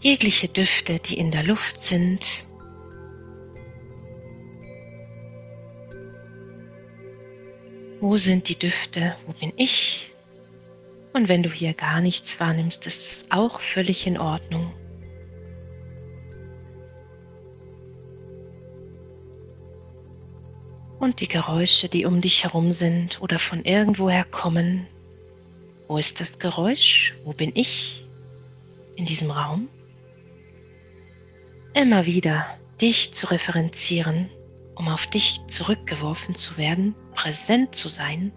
jegliche 0.00 0.48
Düfte, 0.48 1.00
die 1.00 1.18
in 1.18 1.32
der 1.32 1.42
Luft 1.42 1.82
sind. 1.82 2.45
Wo 8.00 8.16
sind 8.16 8.48
die 8.48 8.58
Düfte? 8.58 9.16
Wo 9.26 9.32
bin 9.32 9.52
ich? 9.56 10.12
Und 11.12 11.28
wenn 11.28 11.42
du 11.42 11.50
hier 11.50 11.72
gar 11.72 12.00
nichts 12.00 12.38
wahrnimmst, 12.40 12.86
ist 12.86 13.12
es 13.12 13.26
auch 13.30 13.60
völlig 13.60 14.06
in 14.06 14.18
Ordnung. 14.18 14.72
und 21.06 21.20
die 21.20 21.28
Geräusche, 21.28 21.88
die 21.88 22.04
um 22.04 22.20
dich 22.20 22.44
herum 22.44 22.72
sind 22.72 23.20
oder 23.22 23.38
von 23.38 23.64
irgendwoher 23.64 24.24
kommen. 24.24 24.86
Wo 25.88 25.98
ist 25.98 26.20
das 26.20 26.38
Geräusch? 26.38 27.14
Wo 27.24 27.32
bin 27.32 27.52
ich 27.54 28.04
in 28.96 29.06
diesem 29.06 29.30
Raum? 29.30 29.68
Immer 31.74 32.06
wieder 32.06 32.46
dich 32.80 33.12
zu 33.12 33.30
referenzieren, 33.30 34.28
um 34.76 34.88
auf 34.88 35.06
dich 35.06 35.40
zurückgeworfen 35.48 36.34
zu 36.34 36.56
werden, 36.56 36.94
präsent 37.14 37.74
zu 37.74 37.88
sein. 37.88 38.30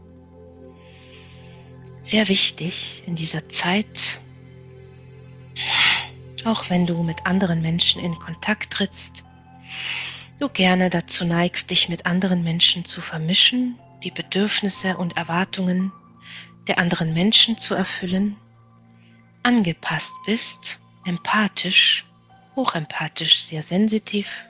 Sehr 2.01 2.27
wichtig 2.27 3.03
in 3.05 3.15
dieser 3.15 3.47
Zeit, 3.49 4.19
auch 6.45 6.69
wenn 6.69 6.87
du 6.87 7.03
mit 7.03 7.25
anderen 7.25 7.61
Menschen 7.61 8.01
in 8.01 8.17
Kontakt 8.19 8.71
trittst, 8.71 9.25
du 10.39 10.47
gerne 10.49 10.89
dazu 10.89 11.25
neigst, 11.25 11.69
dich 11.69 11.89
mit 11.89 12.05
anderen 12.05 12.43
Menschen 12.43 12.85
zu 12.85 13.01
vermischen, 13.01 13.77
die 14.03 14.11
Bedürfnisse 14.11 14.95
und 14.95 15.17
Erwartungen 15.17 15.91
der 16.67 16.79
anderen 16.79 17.13
Menschen 17.13 17.57
zu 17.57 17.75
erfüllen, 17.75 18.37
angepasst 19.43 20.15
bist, 20.25 20.79
empathisch, 21.05 22.05
hochempathisch, 22.55 23.43
sehr 23.43 23.63
sensitiv, 23.63 24.45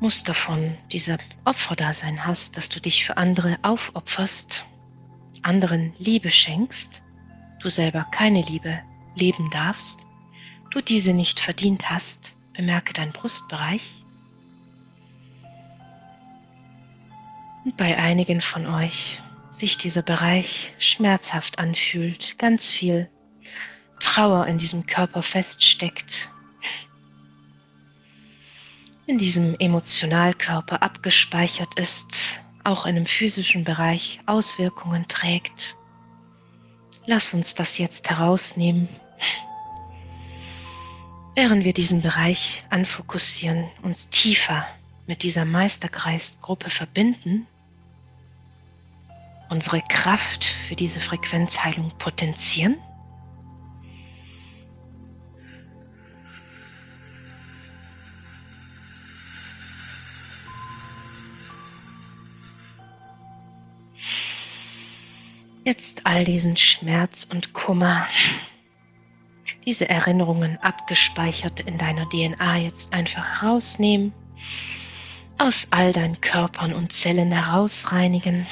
Muster 0.00 0.34
von 0.34 0.76
dieser 0.92 1.18
Opferdasein 1.44 2.24
hast, 2.26 2.56
dass 2.56 2.68
du 2.68 2.80
dich 2.80 3.04
für 3.04 3.16
andere 3.16 3.58
aufopferst, 3.62 4.64
anderen 5.42 5.92
Liebe 5.98 6.30
schenkst, 6.30 7.02
du 7.60 7.68
selber 7.68 8.06
keine 8.10 8.42
Liebe 8.42 8.80
leben 9.14 9.50
darfst, 9.50 10.06
du 10.70 10.80
diese 10.80 11.14
nicht 11.14 11.40
verdient 11.40 11.88
hast, 11.88 12.34
Bemerke 12.52 12.92
deinen 12.92 13.12
Brustbereich. 13.12 13.90
Und 17.64 17.76
bei 17.76 17.96
einigen 17.96 18.40
von 18.40 18.66
euch 18.66 19.22
sich 19.50 19.78
dieser 19.78 20.02
Bereich 20.02 20.74
schmerzhaft 20.78 21.58
anfühlt, 21.58 22.38
ganz 22.38 22.70
viel 22.70 23.08
Trauer 24.00 24.46
in 24.46 24.58
diesem 24.58 24.84
Körper 24.86 25.22
feststeckt, 25.22 26.30
in 29.06 29.18
diesem 29.18 29.54
Emotionalkörper 29.58 30.82
abgespeichert 30.82 31.78
ist, 31.78 32.40
auch 32.64 32.86
in 32.86 32.94
dem 32.94 33.06
physischen 33.06 33.64
Bereich 33.64 34.20
Auswirkungen 34.26 35.06
trägt. 35.08 35.76
Lass 37.06 37.34
uns 37.34 37.54
das 37.54 37.78
jetzt 37.78 38.08
herausnehmen 38.08 38.88
Während 41.36 41.64
wir 41.64 41.72
diesen 41.72 42.00
Bereich 42.00 42.64
anfokussieren, 42.70 43.68
uns 43.82 44.08
tiefer 44.08 44.64
mit 45.08 45.24
dieser 45.24 45.44
Meisterkreisgruppe 45.44 46.70
verbinden, 46.70 47.48
unsere 49.50 49.82
Kraft 49.88 50.44
für 50.44 50.76
diese 50.76 51.00
Frequenzheilung 51.00 51.90
potenzieren, 51.98 52.76
jetzt 65.64 66.06
all 66.06 66.24
diesen 66.24 66.56
Schmerz 66.56 67.24
und 67.24 67.52
Kummer 67.52 68.06
diese 69.64 69.88
Erinnerungen 69.88 70.58
abgespeichert 70.58 71.60
in 71.60 71.78
deiner 71.78 72.08
DNA 72.08 72.58
jetzt 72.58 72.92
einfach 72.92 73.40
herausnehmen, 73.42 74.12
aus 75.38 75.68
all 75.70 75.92
deinen 75.92 76.20
Körpern 76.20 76.74
und 76.74 76.92
Zellen 76.92 77.32
herausreinigen. 77.32 78.46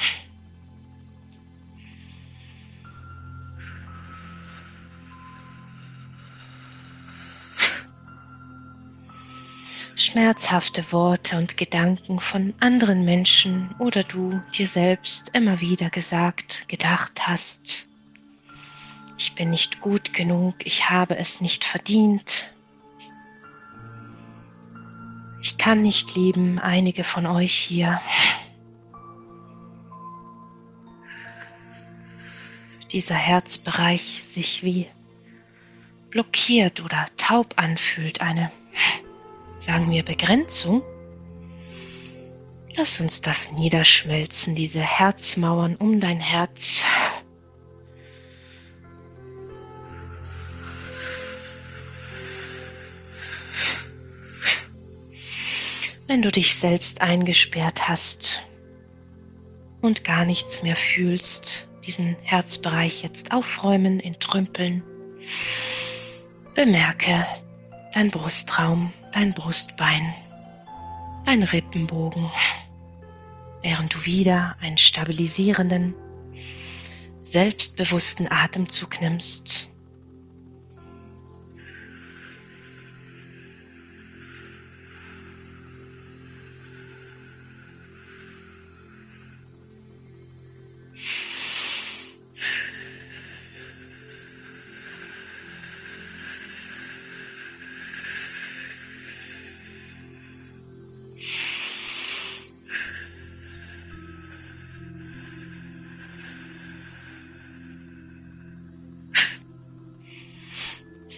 Schmerzhafte 10.03 10.91
Worte 10.91 11.37
und 11.37 11.55
Gedanken 11.55 12.19
von 12.19 12.53
anderen 12.59 13.05
Menschen 13.05 13.73
oder 13.79 14.03
du 14.03 14.41
dir 14.57 14.67
selbst 14.67 15.29
immer 15.33 15.61
wieder 15.61 15.89
gesagt, 15.89 16.67
gedacht 16.67 17.25
hast. 17.25 17.87
Ich 19.17 19.33
bin 19.35 19.51
nicht 19.51 19.79
gut 19.79 20.13
genug, 20.13 20.55
ich 20.65 20.89
habe 20.89 21.17
es 21.17 21.39
nicht 21.39 21.63
verdient. 21.63 22.49
Ich 25.41 25.57
kann 25.57 25.81
nicht 25.81 26.15
lieben, 26.15 26.59
einige 26.59 27.03
von 27.03 27.25
euch 27.25 27.53
hier. 27.53 28.01
Dieser 32.91 33.15
Herzbereich 33.15 34.21
sich 34.23 34.63
wie 34.63 34.87
blockiert 36.09 36.81
oder 36.81 37.05
taub 37.17 37.53
anfühlt, 37.55 38.21
eine 38.21 38.51
sagen 39.63 39.89
wir 39.89 40.03
Begrenzung, 40.03 40.83
lass 42.75 42.99
uns 42.99 43.21
das 43.21 43.53
niederschmelzen, 43.53 44.55
diese 44.55 44.81
Herzmauern 44.81 45.77
um 45.77 46.01
dein 46.01 46.19
Herz. 46.19 46.83
Wenn 56.07 56.21
du 56.21 56.29
dich 56.29 56.55
selbst 56.55 56.99
eingesperrt 56.99 57.87
hast 57.87 58.41
und 59.81 60.03
gar 60.03 60.25
nichts 60.25 60.61
mehr 60.61 60.75
fühlst, 60.75 61.69
diesen 61.87 62.17
Herzbereich 62.21 63.01
jetzt 63.01 63.31
aufräumen, 63.31 64.01
entrümpeln. 64.01 64.83
Bemerke 66.53 67.25
dein 67.93 68.11
Brustraum, 68.11 68.91
dein 69.13 69.33
Brustbein, 69.33 70.13
dein 71.25 71.43
Rippenbogen, 71.43 72.29
während 73.61 73.93
du 73.93 74.05
wieder 74.05 74.55
einen 74.59 74.77
stabilisierenden, 74.77 75.95
selbstbewussten 77.21 78.29
Atemzug 78.29 78.99
nimmst. 79.01 79.69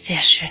Sehr 0.05 0.21
schön. 0.21 0.49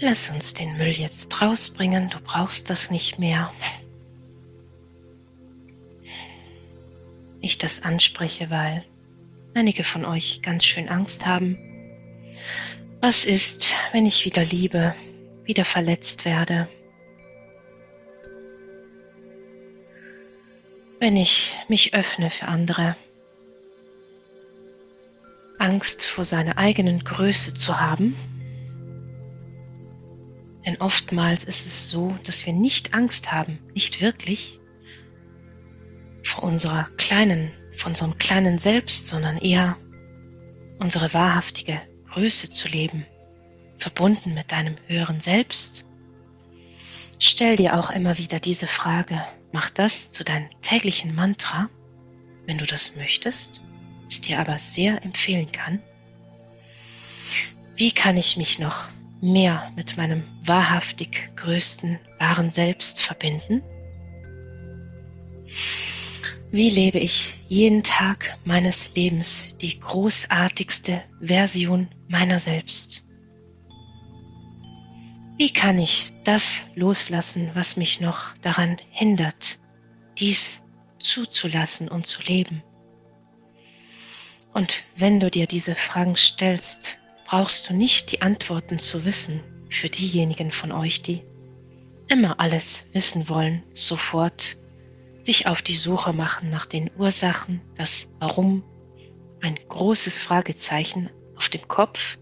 Lass 0.00 0.28
uns 0.28 0.52
den 0.52 0.76
Müll 0.76 0.90
jetzt 0.90 1.40
rausbringen. 1.40 2.10
Du 2.10 2.18
brauchst 2.20 2.68
das 2.68 2.90
nicht 2.90 3.18
mehr. 3.18 3.50
Ich 7.40 7.56
das 7.56 7.80
anspreche, 7.80 8.50
weil 8.50 8.84
einige 9.54 9.82
von 9.82 10.04
euch 10.04 10.42
ganz 10.42 10.66
schön 10.66 10.90
Angst 10.90 11.24
haben. 11.24 11.56
Was 13.00 13.24
ist, 13.24 13.72
wenn 13.92 14.04
ich 14.04 14.26
wieder 14.26 14.44
liebe, 14.44 14.94
wieder 15.44 15.64
verletzt 15.64 16.26
werde? 16.26 16.68
Wenn 21.00 21.16
ich 21.16 21.56
mich 21.68 21.94
öffne 21.94 22.28
für 22.28 22.46
andere? 22.46 22.94
Angst 25.62 26.04
vor 26.04 26.24
seiner 26.24 26.58
eigenen 26.58 27.04
Größe 27.04 27.54
zu 27.54 27.80
haben. 27.80 28.16
Denn 30.66 30.76
oftmals 30.80 31.44
ist 31.44 31.66
es 31.66 31.88
so, 31.88 32.16
dass 32.24 32.44
wir 32.46 32.52
nicht 32.52 32.94
Angst 32.94 33.30
haben, 33.30 33.60
nicht 33.72 34.00
wirklich 34.00 34.58
vor 36.24 36.42
unserer 36.42 36.88
kleinen, 36.96 37.52
vor 37.76 37.90
unserem 37.90 38.18
kleinen 38.18 38.58
Selbst, 38.58 39.06
sondern 39.06 39.38
eher 39.38 39.76
unsere 40.80 41.14
wahrhaftige 41.14 41.80
Größe 42.10 42.50
zu 42.50 42.66
leben, 42.66 43.06
verbunden 43.78 44.34
mit 44.34 44.50
deinem 44.50 44.76
höheren 44.88 45.20
Selbst. 45.20 45.84
Stell 47.20 47.54
dir 47.54 47.78
auch 47.78 47.90
immer 47.90 48.18
wieder 48.18 48.40
diese 48.40 48.66
Frage, 48.66 49.22
mach 49.52 49.70
das 49.70 50.10
zu 50.10 50.24
deinem 50.24 50.50
täglichen 50.60 51.14
Mantra, 51.14 51.70
wenn 52.46 52.58
du 52.58 52.66
das 52.66 52.96
möchtest 52.96 53.62
es 54.12 54.20
dir 54.20 54.38
aber 54.38 54.58
sehr 54.58 55.02
empfehlen 55.04 55.50
kann. 55.50 55.80
Wie 57.76 57.90
kann 57.90 58.16
ich 58.16 58.36
mich 58.36 58.58
noch 58.58 58.88
mehr 59.22 59.72
mit 59.74 59.96
meinem 59.96 60.24
wahrhaftig 60.44 61.30
größten, 61.36 61.98
wahren 62.18 62.50
Selbst 62.50 63.00
verbinden? 63.00 63.62
Wie 66.50 66.68
lebe 66.68 66.98
ich 66.98 67.32
jeden 67.48 67.82
Tag 67.82 68.36
meines 68.44 68.94
Lebens 68.94 69.48
die 69.62 69.80
großartigste 69.80 71.02
Version 71.22 71.88
meiner 72.08 72.38
selbst? 72.38 73.04
Wie 75.38 75.50
kann 75.50 75.78
ich 75.78 76.12
das 76.24 76.60
loslassen, 76.74 77.50
was 77.54 77.78
mich 77.78 78.00
noch 78.00 78.36
daran 78.42 78.76
hindert, 78.90 79.58
dies 80.18 80.62
zuzulassen 80.98 81.88
und 81.88 82.06
zu 82.06 82.22
leben? 82.22 82.62
Und 84.54 84.82
wenn 84.96 85.20
du 85.20 85.30
dir 85.30 85.46
diese 85.46 85.74
Fragen 85.74 86.16
stellst, 86.16 86.96
brauchst 87.26 87.68
du 87.68 87.74
nicht 87.74 88.12
die 88.12 88.22
Antworten 88.22 88.78
zu 88.78 89.04
wissen 89.04 89.40
für 89.70 89.88
diejenigen 89.88 90.50
von 90.50 90.72
euch, 90.72 91.02
die 91.02 91.22
immer 92.08 92.38
alles 92.38 92.84
wissen 92.92 93.28
wollen, 93.28 93.62
sofort 93.72 94.58
sich 95.22 95.46
auf 95.46 95.62
die 95.62 95.76
Suche 95.76 96.12
machen 96.12 96.50
nach 96.50 96.66
den 96.66 96.90
Ursachen, 96.98 97.60
das 97.76 98.10
Warum, 98.18 98.62
ein 99.40 99.58
großes 99.68 100.18
Fragezeichen 100.18 101.08
auf 101.36 101.48
dem 101.48 101.66
Kopf. 101.68 102.18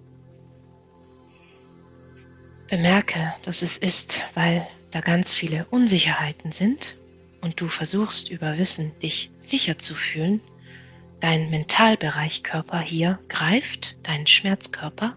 Bemerke, 2.68 3.34
dass 3.42 3.62
es 3.62 3.76
ist, 3.76 4.22
weil 4.34 4.66
da 4.92 5.00
ganz 5.00 5.34
viele 5.34 5.66
Unsicherheiten 5.70 6.52
sind 6.52 6.96
und 7.40 7.60
du 7.60 7.68
versuchst 7.68 8.30
über 8.30 8.58
Wissen 8.58 8.96
dich 9.00 9.30
sicher 9.40 9.76
zu 9.78 9.94
fühlen, 9.94 10.40
dein 11.20 11.50
Mentalbereich 11.50 12.42
Körper 12.42 12.80
hier 12.80 13.18
greift, 13.28 13.96
dein 14.02 14.26
Schmerzkörper. 14.26 15.16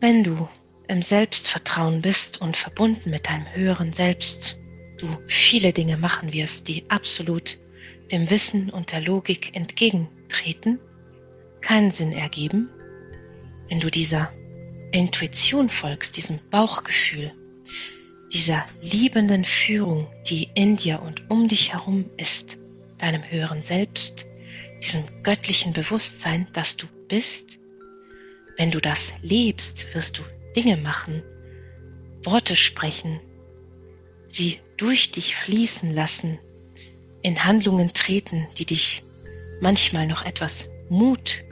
Wenn 0.00 0.24
du 0.24 0.48
im 0.88 1.02
Selbstvertrauen 1.02 2.00
bist 2.00 2.40
und 2.40 2.56
verbunden 2.56 3.10
mit 3.10 3.28
deinem 3.28 3.46
höheren 3.54 3.92
Selbst, 3.92 4.58
du 4.98 5.06
viele 5.28 5.72
Dinge 5.72 5.96
machen 5.96 6.32
wirst, 6.32 6.68
die 6.68 6.84
absolut 6.88 7.58
dem 8.10 8.28
Wissen 8.30 8.70
und 8.70 8.92
der 8.92 9.00
Logik 9.00 9.54
entgegentreten, 9.54 10.80
keinen 11.60 11.90
Sinn 11.90 12.12
ergeben, 12.12 12.70
wenn 13.68 13.80
du 13.80 13.90
dieser 13.90 14.32
Intuition 14.92 15.68
folgst, 15.68 16.16
diesem 16.16 16.40
Bauchgefühl, 16.50 17.32
dieser 18.32 18.64
liebenden 18.80 19.44
Führung, 19.44 20.08
die 20.28 20.48
in 20.54 20.76
dir 20.76 21.02
und 21.02 21.30
um 21.30 21.46
dich 21.46 21.72
herum 21.72 22.10
ist, 22.16 22.59
deinem 23.00 23.22
höheren 23.22 23.62
Selbst, 23.62 24.26
diesem 24.82 25.04
göttlichen 25.22 25.72
Bewusstsein, 25.72 26.46
das 26.52 26.76
du 26.76 26.86
bist. 27.08 27.58
Wenn 28.56 28.70
du 28.70 28.80
das 28.80 29.12
lebst, 29.22 29.86
wirst 29.94 30.18
du 30.18 30.22
Dinge 30.56 30.76
machen, 30.76 31.22
Worte 32.24 32.56
sprechen, 32.56 33.20
sie 34.26 34.60
durch 34.76 35.10
dich 35.10 35.36
fließen 35.36 35.94
lassen, 35.94 36.38
in 37.22 37.44
Handlungen 37.44 37.92
treten, 37.92 38.46
die 38.58 38.66
dich 38.66 39.02
manchmal 39.60 40.06
noch 40.06 40.24
etwas 40.24 40.68
Mut, 40.88 41.42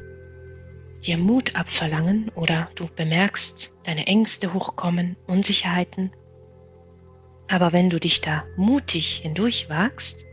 dir 1.07 1.19
Mut 1.19 1.55
abverlangen 1.57 2.31
oder 2.35 2.71
du 2.75 2.89
bemerkst, 2.97 3.71
deine 3.85 4.07
Ängste 4.07 4.53
hochkommen, 4.53 5.17
Unsicherheiten. 5.27 6.11
Aber 7.49 7.73
wenn 7.73 7.89
du 7.89 8.01
dich 8.01 8.21
da 8.21 8.45
mutig 8.57 9.21
hindurch 9.23 9.69
wagst, 9.69 10.27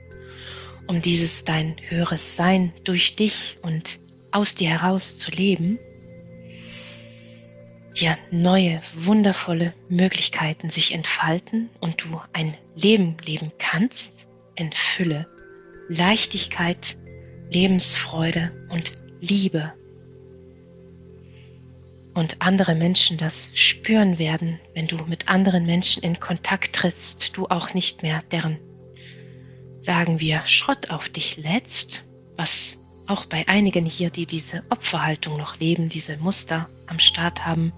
um 0.87 1.01
dieses 1.01 1.45
dein 1.45 1.75
höheres 1.87 2.35
Sein 2.35 2.73
durch 2.83 3.15
dich 3.15 3.57
und 3.61 3.99
aus 4.31 4.55
dir 4.55 4.69
heraus 4.69 5.17
zu 5.17 5.31
leben, 5.31 5.79
dir 7.97 8.17
neue, 8.31 8.81
wundervolle 8.93 9.73
Möglichkeiten 9.89 10.69
sich 10.69 10.93
entfalten 10.93 11.69
und 11.79 12.03
du 12.03 12.21
ein 12.33 12.57
Leben 12.75 13.15
leben 13.23 13.51
kannst 13.57 14.29
in 14.55 14.71
Fülle, 14.71 15.27
Leichtigkeit, 15.87 16.97
Lebensfreude 17.51 18.51
und 18.69 18.91
Liebe. 19.21 19.73
und 22.15 22.41
andere 22.41 22.75
Menschen 22.75 23.17
das 23.17 23.49
spüren 23.53 24.17
werden, 24.17 24.59
wenn 24.73 24.87
du 24.87 24.97
mit 25.05 25.27
anderen 25.27 25.65
Menschen 25.65 26.01
in 26.01 26.19
Kontakt 26.19 26.73
trittst, 26.73 27.37
du 27.37 27.45
auch 27.47 27.73
nicht 27.73 28.01
mehr 28.01 28.21
deren, 28.31 28.57
sagen 29.77 30.19
wir, 30.19 30.45
Schrott 30.45 30.89
auf 30.89 31.09
dich 31.09 31.37
lädst, 31.37 32.03
was 32.37 32.77
auch 33.07 33.25
bei 33.25 33.47
einigen 33.47 33.85
hier, 33.85 34.09
die 34.09 34.25
diese 34.25 34.63
Opferhaltung 34.69 35.37
noch 35.37 35.59
leben, 35.59 35.89
diese 35.89 36.17
Muster 36.17 36.69
am 36.87 36.99
Start 36.99 37.45
haben, 37.45 37.71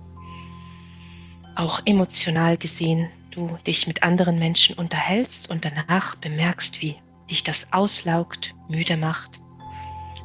auch 1.55 1.81
emotional 1.85 2.57
gesehen, 2.57 3.09
du 3.31 3.57
dich 3.65 3.87
mit 3.87 4.03
anderen 4.03 4.39
Menschen 4.39 4.75
unterhältst 4.75 5.49
und 5.49 5.65
danach 5.65 6.15
bemerkst, 6.15 6.81
wie 6.81 6.95
dich 7.29 7.43
das 7.43 7.71
auslaugt, 7.73 8.53
müde 8.69 8.95
macht, 8.95 9.41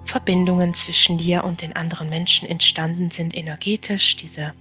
Verbindungen 0.04 0.74
zwischen 0.74 1.18
dir 1.18 1.44
und 1.44 1.62
den 1.62 1.74
anderen 1.74 2.08
Menschen 2.08 2.48
entstanden 2.48 3.11
sind 3.11 3.37
energetisch. 3.37 4.16
Diese 4.16 4.52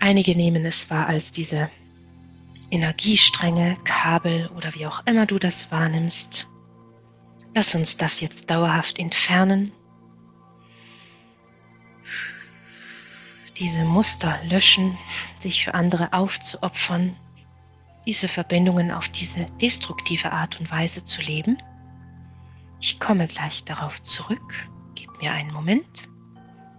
einige 0.00 0.34
nehmen 0.34 0.64
es 0.64 0.90
wahr 0.90 1.06
als 1.06 1.32
diese 1.32 1.70
Energiestränge, 2.74 3.76
Kabel 3.84 4.50
oder 4.56 4.74
wie 4.74 4.86
auch 4.86 5.06
immer 5.06 5.26
du 5.26 5.38
das 5.38 5.70
wahrnimmst. 5.70 6.48
Lass 7.54 7.74
uns 7.76 7.96
das 7.96 8.20
jetzt 8.20 8.50
dauerhaft 8.50 8.98
entfernen. 8.98 9.70
Diese 13.56 13.84
Muster 13.84 14.40
löschen, 14.42 14.98
sich 15.38 15.64
für 15.64 15.74
andere 15.74 16.12
aufzuopfern, 16.12 17.14
diese 18.06 18.26
Verbindungen 18.28 18.90
auf 18.90 19.08
diese 19.08 19.46
destruktive 19.62 20.32
Art 20.32 20.58
und 20.58 20.68
Weise 20.72 21.04
zu 21.04 21.22
leben. 21.22 21.56
Ich 22.80 22.98
komme 22.98 23.28
gleich 23.28 23.64
darauf 23.64 24.02
zurück. 24.02 24.52
Gib 24.96 25.10
mir 25.22 25.32
einen 25.32 25.52
Moment, 25.52 26.08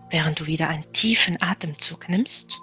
während 0.09 0.41
du 0.41 0.45
wieder 0.45 0.67
einen 0.67 0.91
tiefen 0.91 1.41
Atemzug 1.41 2.09
nimmst, 2.09 2.59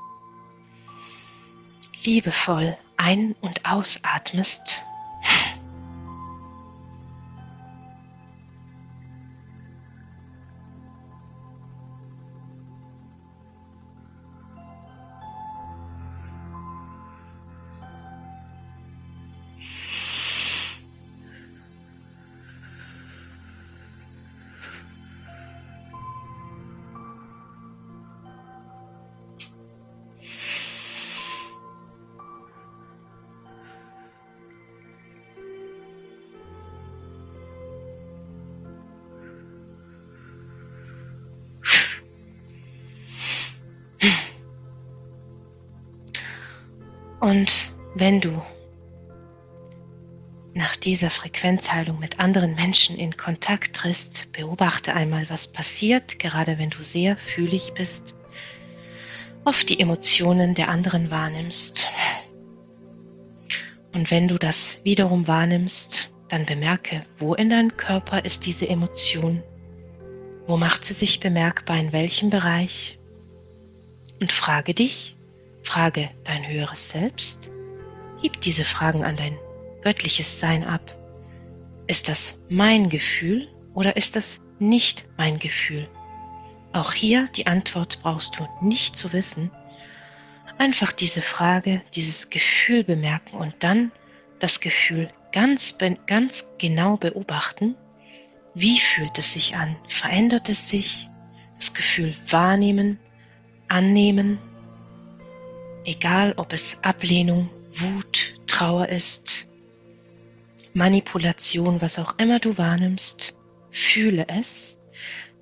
liebevoll 2.05 2.77
ein- 3.03 3.35
und 3.41 3.65
ausatmest. 3.67 4.83
Wenn 48.03 48.21
du 48.21 48.43
nach 50.55 50.75
dieser 50.75 51.09
Frequenzheilung 51.09 52.01
mit 52.01 52.19
anderen 52.19 52.57
Menschen 52.57 52.99
in 52.99 53.17
Kontakt 53.17 53.77
trittst, 53.77 54.27
beobachte 54.33 54.93
einmal, 54.93 55.31
was 55.31 55.53
passiert, 55.53 56.19
gerade 56.19 56.59
wenn 56.59 56.71
du 56.71 56.83
sehr 56.83 57.17
fühlig 57.17 57.75
bist, 57.75 58.17
oft 59.45 59.69
die 59.69 59.79
Emotionen 59.79 60.57
der 60.57 60.69
anderen 60.69 61.13
wahrnimmst. 61.13 61.87
Und 63.93 64.11
wenn 64.11 64.27
du 64.27 64.37
das 64.37 64.81
wiederum 64.83 65.29
wahrnimmst, 65.29 66.11
dann 66.29 66.45
bemerke, 66.45 67.07
wo 67.19 67.35
in 67.35 67.51
deinem 67.51 67.77
Körper 67.77 68.25
ist 68.25 68.47
diese 68.47 68.69
Emotion, 68.69 69.45
wo 70.49 70.57
macht 70.57 70.87
sie 70.87 70.95
sich 70.95 71.21
bemerkbar, 71.21 71.79
in 71.79 71.93
welchem 71.93 72.31
Bereich. 72.31 72.99
Und 74.21 74.33
frage 74.33 74.75
dich, 74.75 75.15
Frage 75.63 76.11
dein 76.25 76.45
höheres 76.49 76.89
Selbst. 76.89 77.49
Gib 78.23 78.41
diese 78.41 78.65
Fragen 78.65 79.05
an 79.05 79.17
dein 79.17 79.37
göttliches 79.83 80.39
Sein 80.39 80.65
ab. 80.65 80.97
Ist 81.87 82.09
das 82.09 82.39
mein 82.49 82.89
Gefühl 82.89 83.49
oder 83.75 83.97
ist 83.97 84.17
das 84.17 84.41
nicht 84.59 85.05
mein 85.17 85.39
Gefühl? 85.39 85.89
Auch 86.73 86.93
hier 86.93 87.27
die 87.37 87.47
Antwort 87.47 87.99
brauchst 88.03 88.39
du 88.39 88.47
nicht 88.65 88.97
zu 88.97 89.13
wissen. 89.13 89.51
Einfach 90.59 90.93
diese 90.93 91.21
Frage, 91.21 91.83
dieses 91.95 92.31
Gefühl 92.31 92.85
bemerken 92.85 93.37
und 93.37 93.55
dann 93.59 93.93
das 94.39 94.61
Gefühl 94.61 95.11
ganz, 95.33 95.77
ganz 96.07 96.53
genau 96.59 96.97
beobachten. 96.97 97.75
Wie 98.55 98.79
fühlt 98.79 99.19
es 99.19 99.33
sich 99.33 99.57
an? 99.57 99.77
Verändert 99.89 100.49
es 100.49 100.69
sich? 100.69 101.09
Das 101.57 101.75
Gefühl 101.75 102.15
wahrnehmen, 102.29 102.99
annehmen 103.69 104.39
egal 105.85 106.35
ob 106.37 106.53
es 106.53 106.83
Ablehnung, 106.83 107.49
Wut, 107.75 108.35
Trauer 108.47 108.89
ist, 108.89 109.47
Manipulation, 110.75 111.81
was 111.81 111.99
auch 111.99 112.19
immer 112.19 112.39
du 112.39 112.57
wahrnimmst, 112.57 113.35
fühle 113.71 114.27
es, 114.29 114.79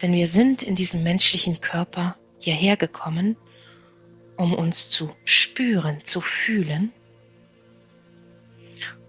denn 0.00 0.12
wir 0.12 0.28
sind 0.28 0.62
in 0.62 0.74
diesem 0.74 1.02
menschlichen 1.02 1.60
Körper 1.60 2.16
hierher 2.38 2.76
gekommen, 2.76 3.36
um 4.36 4.54
uns 4.54 4.90
zu 4.90 5.14
spüren, 5.24 6.04
zu 6.04 6.20
fühlen. 6.20 6.92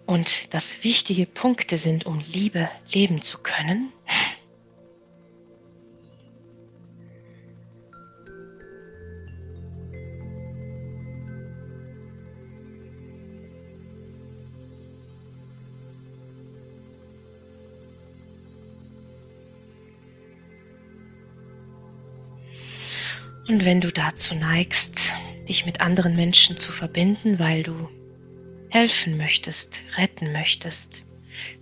Und 0.06 0.54
das 0.54 0.84
wichtige 0.84 1.26
Punkte 1.26 1.78
sind, 1.78 2.06
um 2.06 2.20
Liebe 2.20 2.70
leben 2.92 3.22
zu 3.22 3.38
können. 3.38 3.94
Und 23.52 23.66
wenn 23.66 23.82
du 23.82 23.92
dazu 23.92 24.34
neigst, 24.34 25.12
dich 25.50 25.66
mit 25.66 25.82
anderen 25.82 26.16
Menschen 26.16 26.56
zu 26.56 26.72
verbinden, 26.72 27.38
weil 27.38 27.64
du 27.64 27.90
helfen 28.70 29.18
möchtest, 29.18 29.78
retten 29.98 30.32
möchtest, 30.32 31.04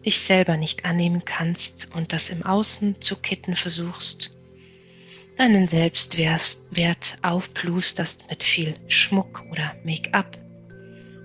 dich 0.06 0.20
selber 0.20 0.56
nicht 0.56 0.86
annehmen 0.86 1.26
kannst 1.26 1.90
und 1.96 2.14
das 2.14 2.30
im 2.30 2.46
Außen 2.46 3.02
zu 3.02 3.16
kitten 3.16 3.56
versuchst, 3.56 4.30
deinen 5.36 5.68
Selbstwert 5.68 7.16
aufplusterst 7.24 8.24
mit 8.30 8.44
viel 8.44 8.76
Schmuck 8.88 9.44
oder 9.50 9.76
Make-up. 9.84 10.38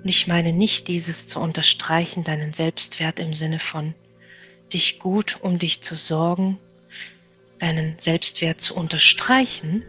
Und 0.02 0.08
ich 0.08 0.26
meine 0.28 0.54
nicht 0.54 0.88
dieses 0.88 1.26
zu 1.26 1.40
unterstreichen, 1.40 2.24
deinen 2.24 2.54
Selbstwert 2.54 3.18
im 3.18 3.34
Sinne 3.34 3.60
von 3.60 3.94
dich 4.72 4.98
gut 4.98 5.40
um 5.42 5.58
dich 5.58 5.82
zu 5.82 5.94
sorgen, 5.94 6.58
deinen 7.58 7.98
Selbstwert 7.98 8.62
zu 8.62 8.74
unterstreichen, 8.74 9.84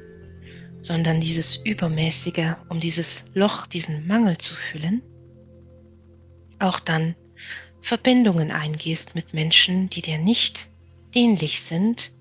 sondern 0.85 1.19
dieses 1.19 1.55
Übermäßige, 1.57 2.53
um 2.69 2.79
dieses 2.79 3.25
Loch, 3.33 3.65
diesen 3.65 4.05
Mangel 4.05 4.37
zu 4.37 4.53
füllen, 4.53 5.01
auch 6.59 6.79
dann 6.79 7.15
Verbindungen 7.81 8.51
eingehst 8.51 9.15
mit 9.15 9.33
Menschen, 9.33 9.89
die 9.89 10.03
dir 10.03 10.19
nicht 10.19 10.69
dienlich 11.15 11.61
sind, 11.61 12.13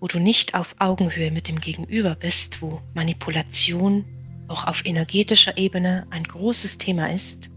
wo 0.00 0.08
du 0.08 0.18
nicht 0.18 0.54
auf 0.54 0.74
Augenhöhe 0.80 1.30
mit 1.30 1.46
dem 1.46 1.60
Gegenüber 1.60 2.16
bist, 2.16 2.60
wo 2.60 2.80
Manipulation 2.94 4.04
auch 4.48 4.64
auf 4.64 4.84
energetischer 4.84 5.56
Ebene 5.56 6.06
ein 6.10 6.24
großes 6.24 6.78
Thema 6.78 7.12
ist. 7.12 7.50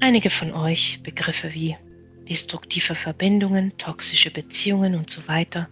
Einige 0.00 0.28
von 0.28 0.52
euch 0.52 1.00
Begriffe 1.02 1.54
wie 1.54 1.76
destruktive 2.28 2.94
Verbindungen, 2.94 3.72
toxische 3.78 4.30
Beziehungen 4.30 4.96
und 4.96 5.08
so 5.08 5.26
weiter. 5.28 5.68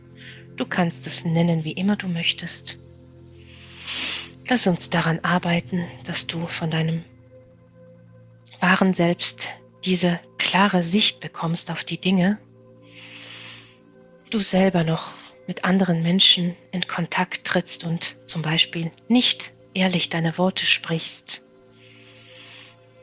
Du 0.56 0.64
kannst 0.64 1.06
es 1.06 1.26
nennen, 1.26 1.64
wie 1.64 1.72
immer 1.72 1.96
du 1.96 2.09
möchtest. 2.09 2.78
Lass 4.50 4.66
uns 4.66 4.90
daran 4.90 5.20
arbeiten, 5.20 5.86
dass 6.02 6.26
du 6.26 6.44
von 6.44 6.72
deinem 6.72 7.04
wahren 8.58 8.92
Selbst 8.92 9.48
diese 9.84 10.18
klare 10.38 10.82
Sicht 10.82 11.20
bekommst 11.20 11.70
auf 11.70 11.84
die 11.84 12.00
Dinge, 12.00 12.36
du 14.30 14.40
selber 14.40 14.82
noch 14.82 15.12
mit 15.46 15.64
anderen 15.64 16.02
Menschen 16.02 16.56
in 16.72 16.84
Kontakt 16.88 17.44
trittst 17.46 17.84
und 17.84 18.16
zum 18.26 18.42
Beispiel 18.42 18.90
nicht 19.06 19.52
ehrlich 19.72 20.08
deine 20.08 20.36
Worte 20.36 20.66
sprichst, 20.66 21.42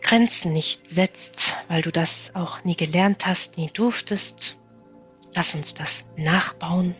Grenzen 0.02 0.52
nicht 0.52 0.90
setzt, 0.90 1.56
weil 1.70 1.82
du 1.82 1.94
das 1.94 2.36
auch 2.36 2.66
nie 2.66 2.76
gelernt 2.76 3.26
hast, 3.26 3.58
nie 3.58 3.70
durftest. 3.72 4.58
Lass 5.34 5.56
uns 5.56 5.74
das 5.74 6.04
nachbauen. 6.18 6.94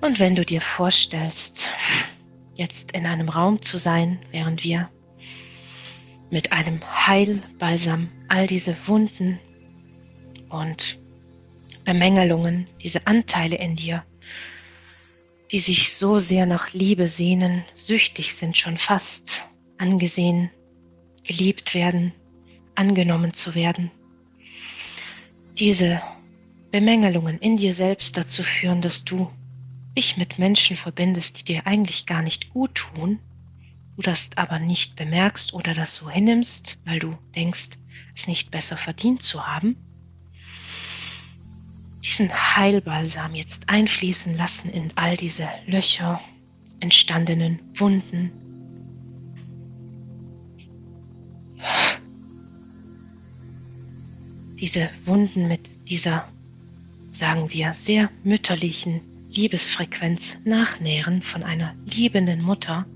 Und 0.00 0.18
wenn 0.18 0.34
du 0.34 0.44
dir 0.44 0.60
vorstellst, 0.60 1.68
jetzt 2.56 2.92
in 2.92 3.06
einem 3.06 3.28
Raum 3.28 3.60
zu 3.60 3.78
sein, 3.78 4.18
während 4.30 4.64
wir 4.64 4.88
mit 6.30 6.52
einem 6.52 6.80
Heilbalsam 7.06 8.08
all 8.28 8.46
diese 8.46 8.74
Wunden 8.86 9.38
und 10.48 10.98
Bemängelungen, 11.84 12.66
diese 12.82 13.06
Anteile 13.06 13.56
in 13.56 13.76
dir, 13.76 14.04
die 15.50 15.58
sich 15.58 15.94
so 15.94 16.18
sehr 16.18 16.46
nach 16.46 16.72
Liebe 16.72 17.08
sehnen, 17.08 17.64
süchtig 17.74 18.34
sind 18.34 18.56
schon 18.56 18.78
fast, 18.78 19.42
angesehen, 19.78 20.50
geliebt 21.24 21.74
werden, 21.74 22.12
angenommen 22.74 23.34
zu 23.34 23.54
werden. 23.54 23.90
Diese 25.58 26.00
Bemängelungen 26.70 27.38
in 27.38 27.56
dir 27.56 27.74
selbst 27.74 28.16
dazu 28.16 28.42
führen, 28.42 28.80
dass 28.80 29.04
du 29.04 29.30
dich 29.96 30.16
mit 30.16 30.38
Menschen 30.38 30.76
verbindest, 30.76 31.40
die 31.40 31.44
dir 31.52 31.66
eigentlich 31.66 32.06
gar 32.06 32.22
nicht 32.22 32.50
gut 32.50 32.74
tun, 32.74 33.18
du 33.96 34.02
das 34.02 34.30
aber 34.36 34.58
nicht 34.58 34.96
bemerkst 34.96 35.52
oder 35.52 35.74
das 35.74 35.96
so 35.96 36.08
hinnimmst, 36.08 36.78
weil 36.84 36.98
du 36.98 37.18
denkst, 37.34 37.70
es 38.14 38.26
nicht 38.26 38.50
besser 38.50 38.76
verdient 38.76 39.22
zu 39.22 39.46
haben, 39.46 39.76
diesen 42.04 42.30
Heilbalsam 42.32 43.34
jetzt 43.34 43.68
einfließen 43.68 44.36
lassen 44.36 44.70
in 44.70 44.90
all 44.96 45.16
diese 45.16 45.48
Löcher, 45.66 46.20
entstandenen 46.80 47.60
Wunden. 47.74 48.32
Diese 54.58 54.90
Wunden 55.04 55.48
mit 55.48 55.88
dieser, 55.88 56.26
sagen 57.12 57.50
wir, 57.50 57.74
sehr 57.74 58.10
mütterlichen 58.24 59.02
Liebesfrequenz 59.30 60.38
nachnähren 60.44 61.22
von 61.22 61.42
einer 61.42 61.74
liebenden 61.94 62.42
Mutter, 62.42 62.86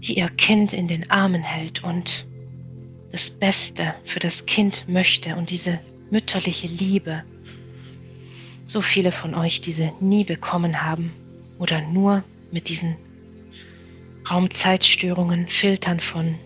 die 0.00 0.18
ihr 0.18 0.28
Kind 0.28 0.72
in 0.72 0.88
den 0.88 1.10
Armen 1.10 1.42
hält 1.42 1.82
und 1.82 2.26
das 3.12 3.30
Beste 3.30 3.94
für 4.04 4.20
das 4.20 4.46
Kind 4.46 4.84
möchte 4.88 5.36
und 5.36 5.50
diese 5.50 5.80
mütterliche 6.10 6.68
Liebe. 6.68 7.22
So 8.66 8.80
viele 8.80 9.12
von 9.12 9.34
euch 9.34 9.60
diese 9.60 9.92
nie 10.00 10.24
bekommen 10.24 10.82
haben 10.82 11.12
oder 11.58 11.80
nur 11.80 12.22
mit 12.52 12.68
diesen 12.68 12.96
Raumzeitstörungen, 14.30 15.48
Filtern 15.48 16.00
von 16.00 16.36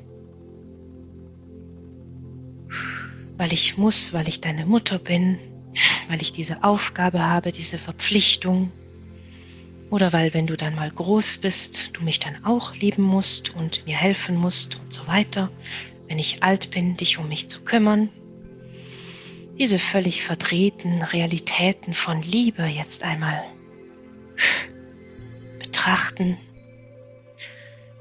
weil 3.37 3.55
ich 3.55 3.79
muss, 3.79 4.13
weil 4.13 4.29
ich 4.29 4.43
deine 4.43 4.67
Mutter 4.67 4.99
bin, 4.99 5.39
weil 6.09 6.21
ich 6.23 6.33
diese 6.33 6.63
Aufgabe 6.65 7.21
habe, 7.21 7.53
diese 7.53 7.79
Verpflichtung. 7.79 8.71
Oder 9.91 10.13
weil, 10.13 10.35
wenn 10.35 10.47
du 10.47 10.57
dann 10.57 10.75
mal 10.75 10.91
groß 10.91 11.39
bist, 11.39 11.91
du 11.93 12.03
mich 12.03 12.21
dann 12.21 12.45
auch 12.45 12.75
lieben 12.77 13.03
musst 13.03 13.55
und 13.55 13.85
mir 13.87 13.97
helfen 13.97 14.37
musst 14.37 14.77
und 14.77 14.93
so 14.93 15.07
weiter. 15.07 15.51
Wenn 16.07 16.19
ich 16.19 16.43
alt 16.43 16.71
bin, 16.71 16.97
dich 16.97 17.19
um 17.19 17.29
mich 17.29 17.49
zu 17.49 17.63
kümmern. 17.63 18.09
Diese 19.59 19.79
völlig 19.79 20.23
verdrehten 20.23 21.03
Realitäten 21.03 21.93
von 21.93 22.23
Liebe 22.23 22.65
jetzt 22.65 23.05
einmal 23.05 23.45
betrachten, 25.59 26.39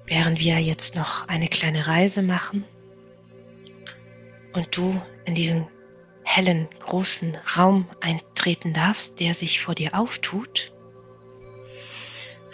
während 0.06 0.40
wir 0.40 0.60
jetzt 0.60 0.96
noch 0.96 1.28
eine 1.28 1.48
kleine 1.48 1.86
Reise 1.86 2.22
machen 2.22 2.64
und 4.54 4.76
du 4.76 5.02
in 5.26 5.36
diesen 5.36 5.68
hellen, 6.30 6.68
großen 6.80 7.38
Raum 7.58 7.90
eintreten 8.02 8.72
darfst, 8.74 9.20
der 9.20 9.34
sich 9.34 9.62
vor 9.62 9.74
dir 9.74 9.94
auftut. 9.94 10.72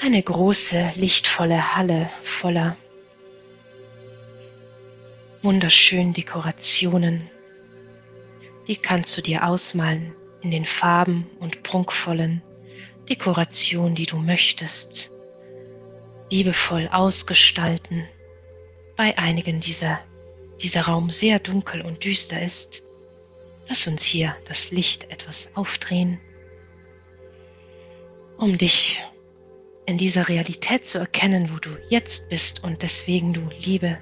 Eine 0.01 0.21
große, 0.23 0.93
lichtvolle 0.95 1.75
Halle 1.75 2.09
voller 2.23 2.77
wunderschönen 5.41 6.13
Dekorationen. 6.13 7.29
Die 8.67 8.77
kannst 8.77 9.17
du 9.17 9.21
dir 9.21 9.45
ausmalen 9.45 10.15
in 10.41 10.51
den 10.51 10.65
Farben 10.65 11.29
und 11.39 11.61
prunkvollen 11.63 12.41
Dekorationen, 13.09 13.93
die 13.93 14.05
du 14.05 14.17
möchtest. 14.17 15.11
Liebevoll 16.31 16.89
ausgestalten. 16.91 18.07
Bei 18.95 19.17
einigen 19.17 19.59
dieser 19.59 19.99
dieser 20.61 20.83
Raum 20.83 21.09
sehr 21.09 21.39
dunkel 21.39 21.81
und 21.81 22.03
düster 22.03 22.41
ist, 22.41 22.81
Lass 23.67 23.87
uns 23.87 24.03
hier 24.03 24.35
das 24.45 24.71
Licht 24.71 25.05
etwas 25.11 25.51
aufdrehen, 25.55 26.19
um 28.37 28.57
dich 28.57 29.03
in 29.85 29.97
dieser 29.97 30.27
Realität 30.27 30.85
zu 30.85 30.99
erkennen, 30.99 31.49
wo 31.53 31.57
du 31.57 31.71
jetzt 31.89 32.29
bist 32.29 32.63
und 32.63 32.81
deswegen 32.81 33.33
du 33.33 33.41
Liebe 33.59 33.97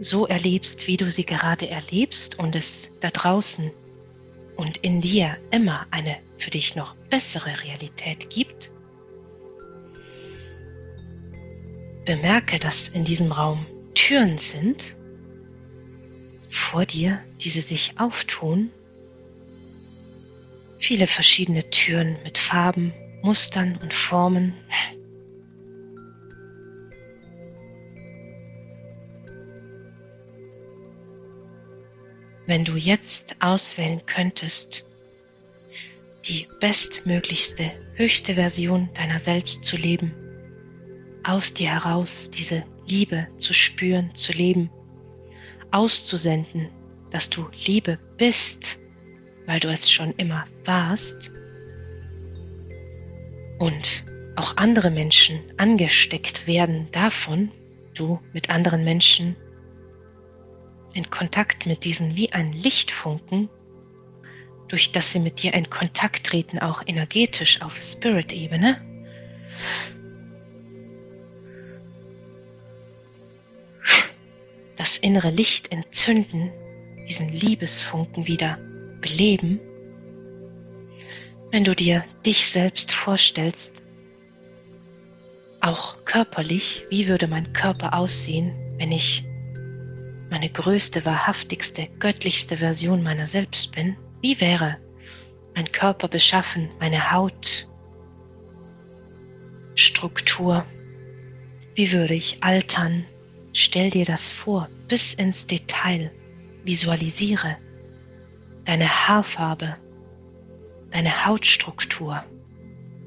so 0.00 0.26
erlebst, 0.26 0.86
wie 0.86 0.96
du 0.96 1.10
sie 1.10 1.24
gerade 1.24 1.68
erlebst 1.68 2.38
und 2.38 2.54
es 2.54 2.90
da 3.00 3.10
draußen 3.10 3.70
und 4.56 4.78
in 4.78 5.00
dir 5.00 5.36
immer 5.50 5.86
eine 5.90 6.18
für 6.38 6.50
dich 6.50 6.76
noch 6.76 6.94
bessere 7.10 7.62
Realität 7.62 8.28
gibt. 8.30 8.70
Bemerke, 12.04 12.58
dass 12.58 12.88
in 12.88 13.04
diesem 13.04 13.32
Raum 13.32 13.66
Türen 13.94 14.38
sind, 14.38 14.96
vor 16.76 16.84
dir, 16.84 17.18
diese 17.40 17.62
sich 17.62 17.94
auftun. 17.96 18.70
Viele 20.78 21.06
verschiedene 21.06 21.70
Türen 21.70 22.18
mit 22.22 22.36
Farben, 22.36 22.92
Mustern 23.22 23.78
und 23.80 23.94
Formen. 23.94 24.52
Wenn 32.44 32.66
du 32.66 32.76
jetzt 32.76 33.36
auswählen 33.40 34.02
könntest, 34.04 34.84
die 36.26 36.46
bestmöglichste, 36.60 37.72
höchste 37.94 38.34
Version 38.34 38.90
deiner 38.92 39.18
selbst 39.18 39.64
zu 39.64 39.78
leben, 39.78 40.12
aus 41.24 41.54
dir 41.54 41.70
heraus 41.70 42.30
diese 42.30 42.62
Liebe 42.86 43.26
zu 43.38 43.54
spüren, 43.54 44.14
zu 44.14 44.34
leben, 44.34 44.70
auszusenden, 45.70 46.70
dass 47.10 47.30
du 47.30 47.48
Liebe 47.66 47.98
bist, 48.16 48.78
weil 49.46 49.60
du 49.60 49.68
es 49.68 49.90
schon 49.90 50.12
immer 50.16 50.44
warst 50.64 51.30
und 53.58 54.04
auch 54.36 54.56
andere 54.56 54.90
Menschen 54.90 55.40
angesteckt 55.56 56.46
werden 56.46 56.88
davon, 56.92 57.50
du 57.94 58.20
mit 58.32 58.50
anderen 58.50 58.84
Menschen 58.84 59.36
in 60.94 61.08
Kontakt 61.10 61.66
mit 61.66 61.84
diesen 61.84 62.16
wie 62.16 62.32
ein 62.32 62.52
Lichtfunken, 62.52 63.48
durch 64.68 64.92
das 64.92 65.12
sie 65.12 65.20
mit 65.20 65.42
dir 65.42 65.54
in 65.54 65.68
Kontakt 65.70 66.26
treten, 66.26 66.58
auch 66.58 66.82
energetisch 66.86 67.62
auf 67.62 67.76
Spirit-Ebene, 67.76 68.80
das 74.86 74.98
innere 74.98 75.30
Licht 75.30 75.72
entzünden, 75.72 76.52
diesen 77.08 77.28
Liebesfunken 77.30 78.28
wieder 78.28 78.56
beleben, 79.00 79.58
wenn 81.50 81.64
du 81.64 81.74
dir 81.74 82.04
dich 82.24 82.48
selbst 82.48 82.92
vorstellst, 82.92 83.82
auch 85.60 85.96
körperlich, 86.04 86.84
wie 86.88 87.08
würde 87.08 87.26
mein 87.26 87.52
Körper 87.52 87.94
aussehen, 87.94 88.54
wenn 88.78 88.92
ich 88.92 89.24
meine 90.30 90.50
größte, 90.50 91.04
wahrhaftigste, 91.04 91.88
göttlichste 91.98 92.58
Version 92.58 93.02
meiner 93.02 93.26
selbst 93.26 93.72
bin? 93.72 93.96
Wie 94.20 94.40
wäre 94.40 94.76
mein 95.56 95.72
Körper 95.72 96.06
beschaffen, 96.06 96.70
meine 96.78 97.10
Haut, 97.10 97.66
Struktur? 99.74 100.64
Wie 101.74 101.90
würde 101.90 102.14
ich 102.14 102.40
altern? 102.44 103.04
Stell 103.58 103.88
dir 103.88 104.04
das 104.04 104.30
vor, 104.30 104.68
bis 104.86 105.14
ins 105.14 105.46
Detail. 105.46 106.12
Visualisiere 106.64 107.56
deine 108.66 108.86
Haarfarbe, 108.86 109.76
deine 110.90 111.24
Hautstruktur, 111.24 112.22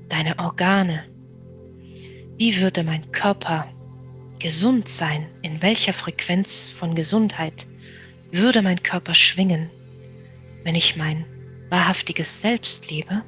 deine 0.08 0.40
Organe. 0.40 1.06
Wie 2.38 2.60
würde 2.60 2.84
mein 2.84 3.12
Körper 3.12 3.68
gesund 4.40 4.90
sein? 4.90 5.28
In 5.44 5.62
welcher 5.62 5.94
Frequenz 5.94 6.66
von 6.66 6.96
Gesundheit 6.96 7.68
würde 8.32 8.64
mein 8.64 8.82
Körper 8.82 9.14
schwingen, 9.14 9.70
wenn 10.64 10.74
ich 10.74 10.96
mein 10.96 11.26
wahrhaftiges 11.70 12.42
Selbst 12.42 12.90
lebe? 12.90 13.22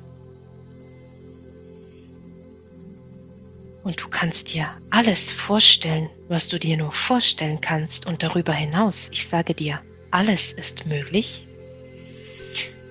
Und 3.84 4.00
du 4.00 4.08
kannst 4.10 4.54
dir 4.54 4.70
alles 4.92 5.32
vorstellen, 5.32 6.10
was 6.28 6.48
du 6.48 6.60
dir 6.60 6.78
nur 6.78 6.92
vorstellen 6.92 7.60
kannst 7.62 8.06
und 8.06 8.22
darüber 8.22 8.54
hinaus, 8.54 9.10
ich 9.12 9.28
sage 9.28 9.54
dir, 9.54 9.82
alles 10.12 10.52
ist 10.54 10.86
möglich. 10.86 11.48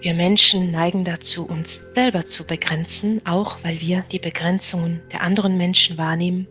Wir 0.00 0.14
Menschen 0.14 0.70
neigen 0.70 1.05
dazu, 1.05 1.44
uns 1.44 1.92
selber 1.94 2.24
zu 2.24 2.44
begrenzen, 2.44 3.24
auch 3.26 3.59
weil 3.62 3.81
wir 3.81 4.03
die 4.11 4.18
Begrenzungen 4.18 5.03
der 5.12 5.20
anderen 5.20 5.59
Menschen 5.59 5.98
wahrnehmen, 5.98 6.48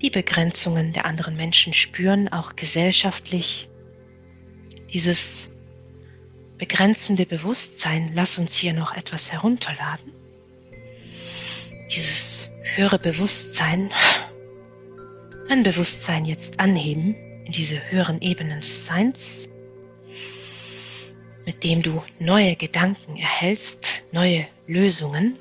die 0.00 0.10
Begrenzungen 0.10 0.92
der 0.92 1.04
anderen 1.04 1.36
Menschen 1.36 1.74
spüren, 1.74 2.28
auch 2.28 2.56
gesellschaftlich. 2.56 3.68
Dieses 4.92 5.50
begrenzende 6.58 7.26
Bewusstsein, 7.26 8.10
lass 8.14 8.38
uns 8.38 8.56
hier 8.56 8.72
noch 8.72 8.96
etwas 8.96 9.30
herunterladen. 9.30 10.12
Dieses 11.94 12.48
höhere 12.64 12.98
Bewusstsein, 12.98 13.90
dein 15.48 15.62
Bewusstsein 15.62 16.24
jetzt 16.24 16.58
anheben 16.60 17.14
in 17.44 17.52
diese 17.52 17.80
höheren 17.90 18.20
Ebenen 18.20 18.60
des 18.60 18.86
Seins 18.86 19.48
mit 21.46 21.62
dem 21.64 21.82
du 21.82 22.02
neue 22.18 22.56
Gedanken 22.56 23.16
erhältst, 23.16 24.04
neue 24.12 24.46
Lösungen, 24.66 25.38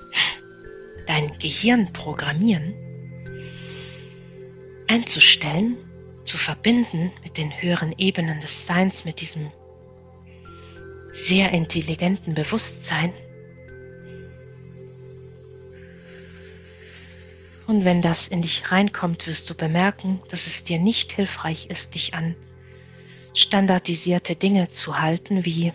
dein 1.07 1.37
Gehirn 1.39 1.91
programmieren, 1.93 2.73
einzustellen, 4.87 5.77
zu 6.23 6.37
verbinden 6.37 7.11
mit 7.23 7.37
den 7.37 7.51
höheren 7.61 7.93
Ebenen 7.97 8.39
des 8.39 8.65
Seins, 8.65 9.03
mit 9.03 9.19
diesem 9.19 9.51
sehr 11.09 11.51
intelligenten 11.51 12.33
Bewusstsein. 12.33 13.13
Und 17.67 17.85
wenn 17.85 18.01
das 18.01 18.27
in 18.27 18.41
dich 18.41 18.71
reinkommt, 18.71 19.27
wirst 19.27 19.49
du 19.49 19.55
bemerken, 19.55 20.19
dass 20.29 20.47
es 20.47 20.63
dir 20.63 20.79
nicht 20.79 21.13
hilfreich 21.13 21.67
ist, 21.67 21.95
dich 21.95 22.13
an 22.13 22.35
standardisierte 23.33 24.35
Dinge 24.35 24.67
zu 24.67 24.99
halten, 24.99 25.45
wie 25.45 25.73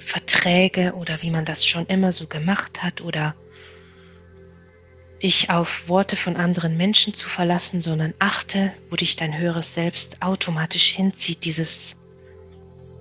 Verträge 0.00 0.94
oder 0.94 1.22
wie 1.22 1.30
man 1.30 1.44
das 1.44 1.66
schon 1.66 1.86
immer 1.86 2.12
so 2.12 2.26
gemacht 2.26 2.82
hat 2.82 3.00
oder 3.00 3.34
dich 5.22 5.50
auf 5.50 5.88
Worte 5.88 6.16
von 6.16 6.36
anderen 6.36 6.76
Menschen 6.76 7.12
zu 7.14 7.28
verlassen, 7.28 7.82
sondern 7.82 8.14
achte, 8.18 8.72
wo 8.88 8.96
dich 8.96 9.16
dein 9.16 9.36
höheres 9.36 9.74
Selbst 9.74 10.22
automatisch 10.22 10.92
hinzieht, 10.92 11.44
dieses 11.44 11.96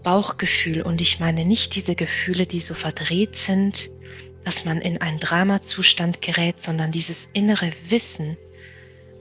Bauchgefühl. 0.04 0.82
Und 0.82 1.02
ich 1.02 1.20
meine 1.20 1.46
nicht 1.46 1.76
diese 1.76 1.96
Gefühle, 1.96 2.46
die 2.46 2.60
so 2.60 2.74
verdreht 2.74 3.36
sind, 3.36 3.90
dass 4.46 4.66
man 4.66 4.82
in 4.82 5.00
einen 5.00 5.20
Dramazustand 5.20 6.22
gerät, 6.22 6.62
sondern 6.62 6.92
dieses 6.92 7.30
innere 7.34 7.72
Wissen, 7.90 8.38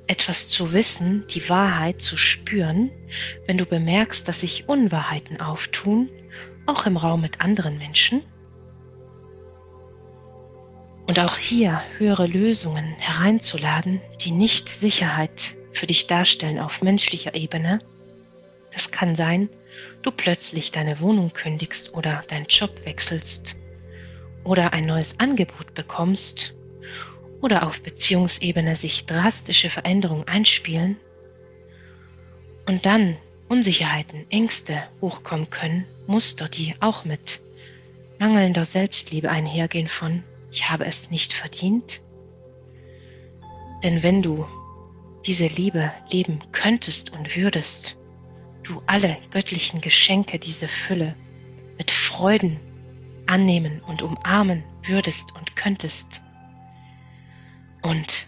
etwas 0.06 0.48
zu 0.48 0.72
wissen, 0.72 1.24
die 1.28 1.48
Wahrheit 1.48 2.00
zu 2.00 2.16
spüren, 2.16 2.90
wenn 3.46 3.58
du 3.58 3.66
bemerkst, 3.66 4.26
dass 4.26 4.40
sich 4.40 4.68
Unwahrheiten 4.68 5.40
auftun 5.40 6.08
auch 6.66 6.86
im 6.86 6.96
Raum 6.96 7.20
mit 7.20 7.40
anderen 7.40 7.78
Menschen. 7.78 8.22
Und 11.06 11.18
auch 11.18 11.36
hier 11.36 11.82
höhere 11.96 12.26
Lösungen 12.26 12.94
hereinzuladen, 12.98 14.00
die 14.20 14.30
nicht 14.30 14.68
Sicherheit 14.68 15.56
für 15.72 15.86
dich 15.86 16.06
darstellen 16.06 16.58
auf 16.58 16.82
menschlicher 16.82 17.34
Ebene. 17.34 17.80
Das 18.72 18.90
kann 18.90 19.16
sein, 19.16 19.48
du 20.02 20.10
plötzlich 20.10 20.72
deine 20.72 21.00
Wohnung 21.00 21.32
kündigst 21.32 21.94
oder 21.94 22.22
deinen 22.28 22.46
Job 22.46 22.70
wechselst 22.84 23.54
oder 24.48 24.72
ein 24.72 24.86
neues 24.86 25.20
Angebot 25.20 25.74
bekommst 25.74 26.54
oder 27.42 27.66
auf 27.66 27.82
Beziehungsebene 27.82 28.74
sich 28.76 29.04
drastische 29.04 29.68
Veränderungen 29.68 30.26
einspielen 30.26 30.96
und 32.66 32.86
dann 32.86 33.16
Unsicherheiten, 33.48 34.26
Ängste 34.30 34.82
hochkommen 35.00 35.50
können, 35.50 35.84
Muster, 36.06 36.48
die 36.48 36.74
auch 36.80 37.04
mit 37.04 37.42
mangelnder 38.18 38.64
Selbstliebe 38.64 39.30
einhergehen 39.30 39.88
von 39.88 40.22
ich 40.50 40.68
habe 40.70 40.86
es 40.86 41.10
nicht 41.10 41.34
verdient. 41.34 42.00
Denn 43.82 44.02
wenn 44.02 44.22
du 44.22 44.46
diese 45.26 45.46
Liebe 45.46 45.92
leben 46.10 46.40
könntest 46.52 47.12
und 47.12 47.36
würdest, 47.36 47.98
du 48.62 48.82
alle 48.86 49.18
göttlichen 49.30 49.82
Geschenke, 49.82 50.38
diese 50.38 50.68
Fülle 50.68 51.14
mit 51.76 51.90
Freuden 51.90 52.58
annehmen 53.28 53.80
und 53.82 54.02
umarmen 54.02 54.64
würdest 54.82 55.34
und 55.36 55.54
könntest. 55.54 56.22
Und 57.82 58.26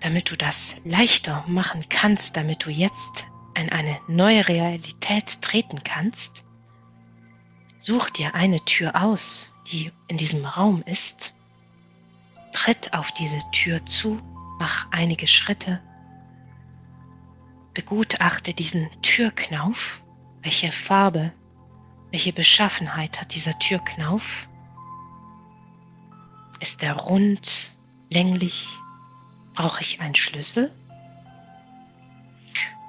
damit 0.00 0.30
du 0.30 0.36
das 0.36 0.76
leichter 0.84 1.44
machen 1.46 1.84
kannst, 1.88 2.36
damit 2.36 2.64
du 2.64 2.70
jetzt 2.70 3.26
in 3.54 3.70
eine 3.70 3.98
neue 4.08 4.46
Realität 4.48 5.40
treten 5.42 5.82
kannst, 5.84 6.44
such 7.78 8.10
dir 8.10 8.34
eine 8.34 8.64
Tür 8.64 8.94
aus, 8.94 9.50
die 9.70 9.92
in 10.08 10.16
diesem 10.16 10.44
Raum 10.44 10.82
ist, 10.86 11.34
tritt 12.52 12.92
auf 12.94 13.12
diese 13.12 13.40
Tür 13.52 13.84
zu, 13.86 14.20
mach 14.58 14.86
einige 14.90 15.26
Schritte, 15.26 15.80
begutachte 17.74 18.52
diesen 18.52 18.90
Türknauf, 19.02 20.02
welche 20.42 20.72
Farbe, 20.72 21.32
welche 22.10 22.32
Beschaffenheit 22.32 23.20
hat 23.20 23.34
dieser 23.34 23.58
Türknauf, 23.58 24.48
ist 26.60 26.82
er 26.82 26.94
rund, 26.94 27.70
länglich, 28.10 28.66
brauche 29.54 29.80
ich 29.82 30.00
einen 30.00 30.14
Schlüssel? 30.14 30.72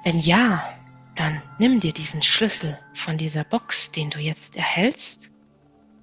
Wenn 0.04 0.18
ja, 0.18 0.76
dann 1.14 1.42
nimm 1.58 1.80
dir 1.80 1.92
diesen 1.92 2.22
Schlüssel 2.22 2.78
von 2.94 3.16
dieser 3.16 3.44
Box, 3.44 3.92
den 3.92 4.10
du 4.10 4.18
jetzt 4.18 4.56
erhältst, 4.56 5.30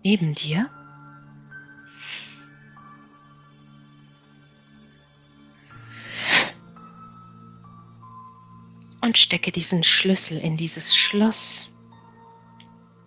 neben 0.03 0.34
dir. 0.34 0.69
Und 9.01 9.17
stecke 9.17 9.51
diesen 9.51 9.84
Schlüssel 9.84 10.38
in 10.38 10.55
dieses 10.55 10.95
Schloss. 10.95 11.68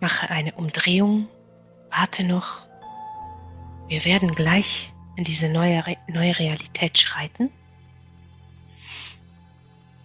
Mache 0.03 0.29
eine 0.29 0.51
Umdrehung. 0.53 1.27
Warte 1.89 2.23
noch. 2.23 2.67
Wir 3.87 4.05
werden 4.05 4.35
gleich 4.35 4.93
in 5.15 5.23
diese 5.23 5.49
neue, 5.49 5.83
neue 6.07 6.37
Realität 6.37 6.97
schreiten 6.97 7.49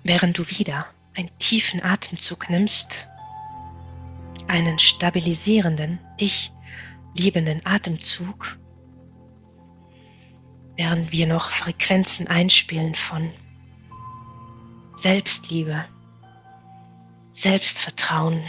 während 0.09 0.39
du 0.39 0.49
wieder 0.49 0.87
einen 1.17 1.31
tiefen 1.39 1.83
Atemzug 1.83 2.49
nimmst, 2.49 3.09
einen 4.47 4.79
stabilisierenden, 4.79 5.99
dich 6.19 6.51
liebenden 7.15 7.61
Atemzug, 7.67 8.57
während 10.77 11.13
wir 11.13 11.27
noch 11.27 11.51
Frequenzen 11.51 12.27
einspielen 12.27 12.95
von 12.95 13.31
Selbstliebe, 14.97 15.85
Selbstvertrauen, 17.31 18.43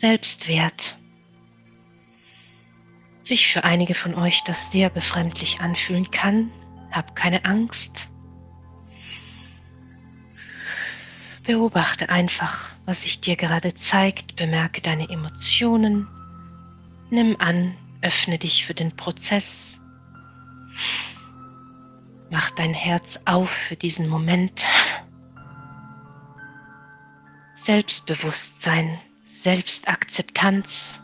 Selbstwert. 0.00 0.98
Sich 3.20 3.48
für 3.48 3.64
einige 3.64 3.94
von 3.94 4.14
euch 4.14 4.42
das 4.44 4.72
sehr 4.72 4.88
befremdlich 4.88 5.60
anfühlen 5.60 6.10
kann, 6.10 6.50
hab 6.90 7.14
keine 7.14 7.44
Angst, 7.44 8.08
Beobachte 11.44 12.08
einfach, 12.08 12.74
was 12.86 13.02
sich 13.02 13.20
dir 13.20 13.36
gerade 13.36 13.74
zeigt, 13.74 14.36
bemerke 14.36 14.80
deine 14.80 15.08
Emotionen, 15.10 16.06
nimm 17.10 17.36
an, 17.38 17.76
öffne 18.00 18.38
dich 18.38 18.64
für 18.64 18.74
den 18.74 18.94
Prozess, 18.96 19.80
mach 22.30 22.50
dein 22.52 22.72
Herz 22.72 23.22
auf 23.24 23.50
für 23.50 23.76
diesen 23.76 24.08
Moment. 24.08 24.64
Selbstbewusstsein, 27.54 28.98
Selbstakzeptanz. 29.30 31.00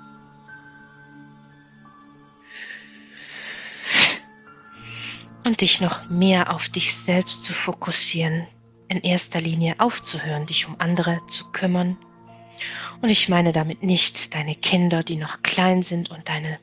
Und 5.45 5.61
dich 5.61 5.81
noch 5.81 6.11
mehr 6.11 6.53
auf 6.53 6.69
dich 6.69 6.93
selbst 6.93 7.45
zu 7.45 7.53
fokussieren, 7.53 8.49
in 8.89 9.01
erster 9.03 9.41
Linie 9.41 9.77
aufzuhören, 9.79 10.45
dich 10.47 10.67
um 10.67 10.75
andere 10.81 11.21
zu 11.29 11.53
kümmern. 11.53 11.97
Und 13.01 13.11
ich 13.11 13.29
meine 13.29 13.53
damit 13.53 13.85
nicht 13.85 14.35
deine 14.35 14.57
Kinder, 14.57 15.05
die 15.05 15.17
noch 15.17 15.43
klein 15.43 15.85
sind 15.85 16.11
und 16.11 16.29
deine 16.29 16.59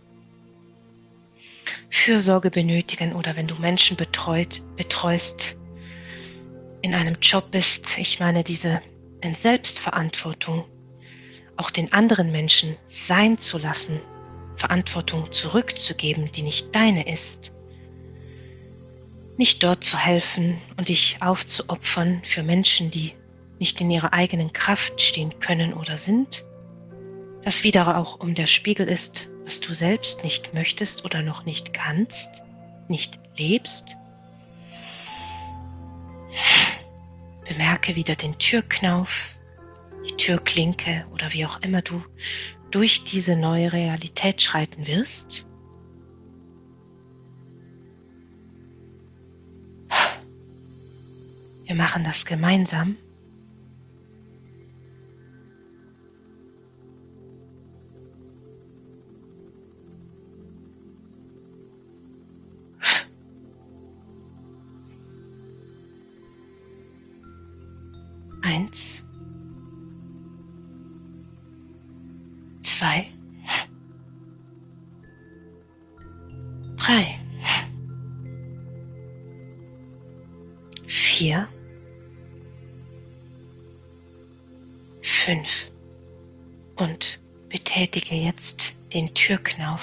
Fürsorge 1.89 2.51
benötigen 2.51 3.13
oder 3.13 3.37
wenn 3.37 3.47
du 3.47 3.55
Menschen 3.55 3.95
betreut, 3.95 4.61
betreust, 4.75 5.55
in 6.81 6.93
einem 6.93 7.15
Job 7.21 7.51
bist. 7.51 7.97
Ich 7.97 8.19
meine 8.19 8.43
diese 8.43 8.81
in 9.21 9.33
Selbstverantwortung, 9.33 10.65
auch 11.63 11.71
den 11.71 11.91
anderen 11.93 12.31
Menschen 12.31 12.75
sein 12.87 13.37
zu 13.37 13.57
lassen, 13.57 14.01
Verantwortung 14.57 15.31
zurückzugeben, 15.31 16.31
die 16.31 16.43
nicht 16.43 16.75
deine 16.75 17.07
ist. 17.11 17.53
Nicht 19.37 19.63
dort 19.63 19.83
zu 19.83 19.97
helfen 19.97 20.61
und 20.77 20.89
dich 20.89 21.17
aufzuopfern 21.21 22.21
für 22.23 22.43
Menschen, 22.43 22.91
die 22.91 23.13
nicht 23.57 23.81
in 23.81 23.89
ihrer 23.89 24.13
eigenen 24.13 24.53
Kraft 24.53 25.01
stehen 25.01 25.39
können 25.39 25.73
oder 25.73 25.97
sind, 25.97 26.45
das 27.43 27.63
wieder 27.63 27.97
auch 27.97 28.19
um 28.19 28.35
der 28.35 28.47
Spiegel 28.47 28.87
ist 28.87 29.27
was 29.45 29.59
du 29.59 29.73
selbst 29.73 30.23
nicht 30.23 30.53
möchtest 30.53 31.05
oder 31.05 31.21
noch 31.21 31.45
nicht 31.45 31.73
kannst, 31.73 32.41
nicht 32.87 33.19
lebst. 33.37 33.95
Bemerke 37.47 37.95
wieder 37.95 38.15
den 38.15 38.37
Türknauf, 38.39 39.35
die 40.03 40.17
Türklinke 40.17 41.05
oder 41.13 41.31
wie 41.33 41.45
auch 41.45 41.61
immer 41.61 41.81
du 41.81 42.03
durch 42.71 43.03
diese 43.03 43.35
neue 43.35 43.71
Realität 43.71 44.41
schreiten 44.41 44.87
wirst. 44.87 45.45
Wir 51.65 51.75
machen 51.75 52.03
das 52.03 52.25
gemeinsam. 52.25 52.97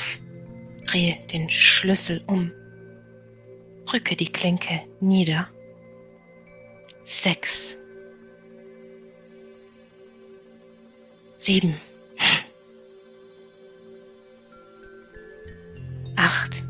Türknauf. 0.01 0.19
Drehe 0.87 1.19
den 1.33 1.49
Schlüssel 1.49 2.23
um. 2.27 2.51
Rücke 3.93 4.17
die 4.17 4.31
Klinke 4.31 4.81
nieder. 5.01 5.49
Sechs. 7.05 7.77
Sieben. 11.37 11.77
Acht. 16.17 16.63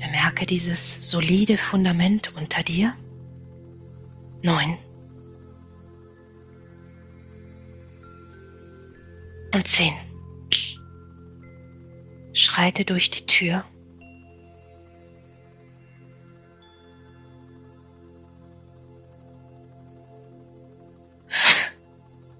Bemerke 0.00 0.46
dieses 0.46 1.10
solide 1.10 1.56
Fundament 1.56 2.34
unter 2.36 2.62
dir. 2.62 2.94
Neun. 4.42 4.78
Und 9.54 9.66
zehn. 9.68 9.94
Schreite 12.52 12.84
durch 12.84 13.10
die 13.10 13.24
Tür. 13.24 13.64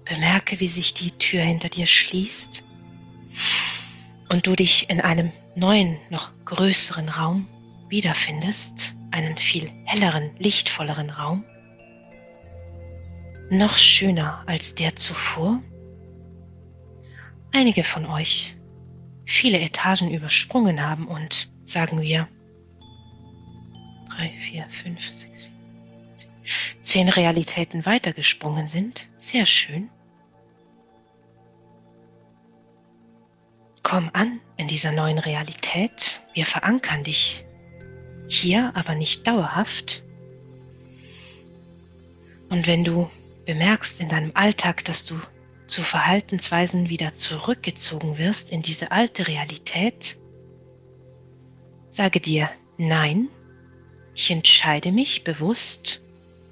Bemerke, 0.05 0.59
wie 0.59 0.67
sich 0.67 0.93
die 0.93 1.09
Tür 1.17 1.41
hinter 1.41 1.69
dir 1.69 1.87
schließt 1.87 2.63
und 4.29 4.45
du 4.45 4.55
dich 4.55 4.87
in 4.91 5.01
einem 5.01 5.31
neuen, 5.55 5.97
noch 6.11 6.31
größeren 6.45 7.09
Raum 7.09 7.47
wiederfindest, 7.89 8.93
einen 9.09 9.35
viel 9.39 9.71
helleren, 9.85 10.35
lichtvolleren 10.37 11.09
Raum, 11.09 11.43
noch 13.49 13.79
schöner 13.79 14.43
als 14.45 14.75
der 14.75 14.95
zuvor. 14.95 15.59
Einige 17.51 17.83
von 17.83 18.05
euch 18.05 18.55
viele 19.25 19.59
Etagen 19.59 20.11
übersprungen 20.11 20.81
haben 20.81 21.07
und, 21.07 21.49
sagen 21.63 22.01
wir, 22.01 22.27
drei, 24.09 24.29
vier, 24.39 24.65
fünf, 24.69 25.15
sechs, 25.15 25.45
sieben, 26.15 26.33
zehn 26.81 27.09
Realitäten 27.09 27.85
weitergesprungen 27.85 28.67
sind. 28.67 29.07
Sehr 29.17 29.45
schön. 29.45 29.89
Komm 33.81 34.09
an 34.13 34.39
in 34.57 34.67
dieser 34.67 34.91
neuen 34.91 35.19
Realität. 35.19 36.21
Wir 36.33 36.45
verankern 36.45 37.03
dich 37.03 37.45
hier, 38.27 38.71
aber 38.75 38.95
nicht 38.95 39.27
dauerhaft. 39.27 40.03
Und 42.49 42.67
wenn 42.67 42.83
du 42.83 43.09
bemerkst 43.45 43.99
in 43.99 44.09
deinem 44.09 44.31
Alltag, 44.35 44.85
dass 44.85 45.05
du 45.05 45.19
zu 45.67 45.81
Verhaltensweisen 45.81 46.89
wieder 46.89 47.13
zurückgezogen 47.13 48.17
wirst 48.17 48.51
in 48.51 48.61
diese 48.61 48.91
alte 48.91 49.27
Realität, 49.27 50.19
sage 51.89 52.19
dir 52.19 52.49
Nein, 52.77 53.29
ich 54.15 54.31
entscheide 54.31 54.91
mich 54.91 55.23
bewusst, 55.23 56.01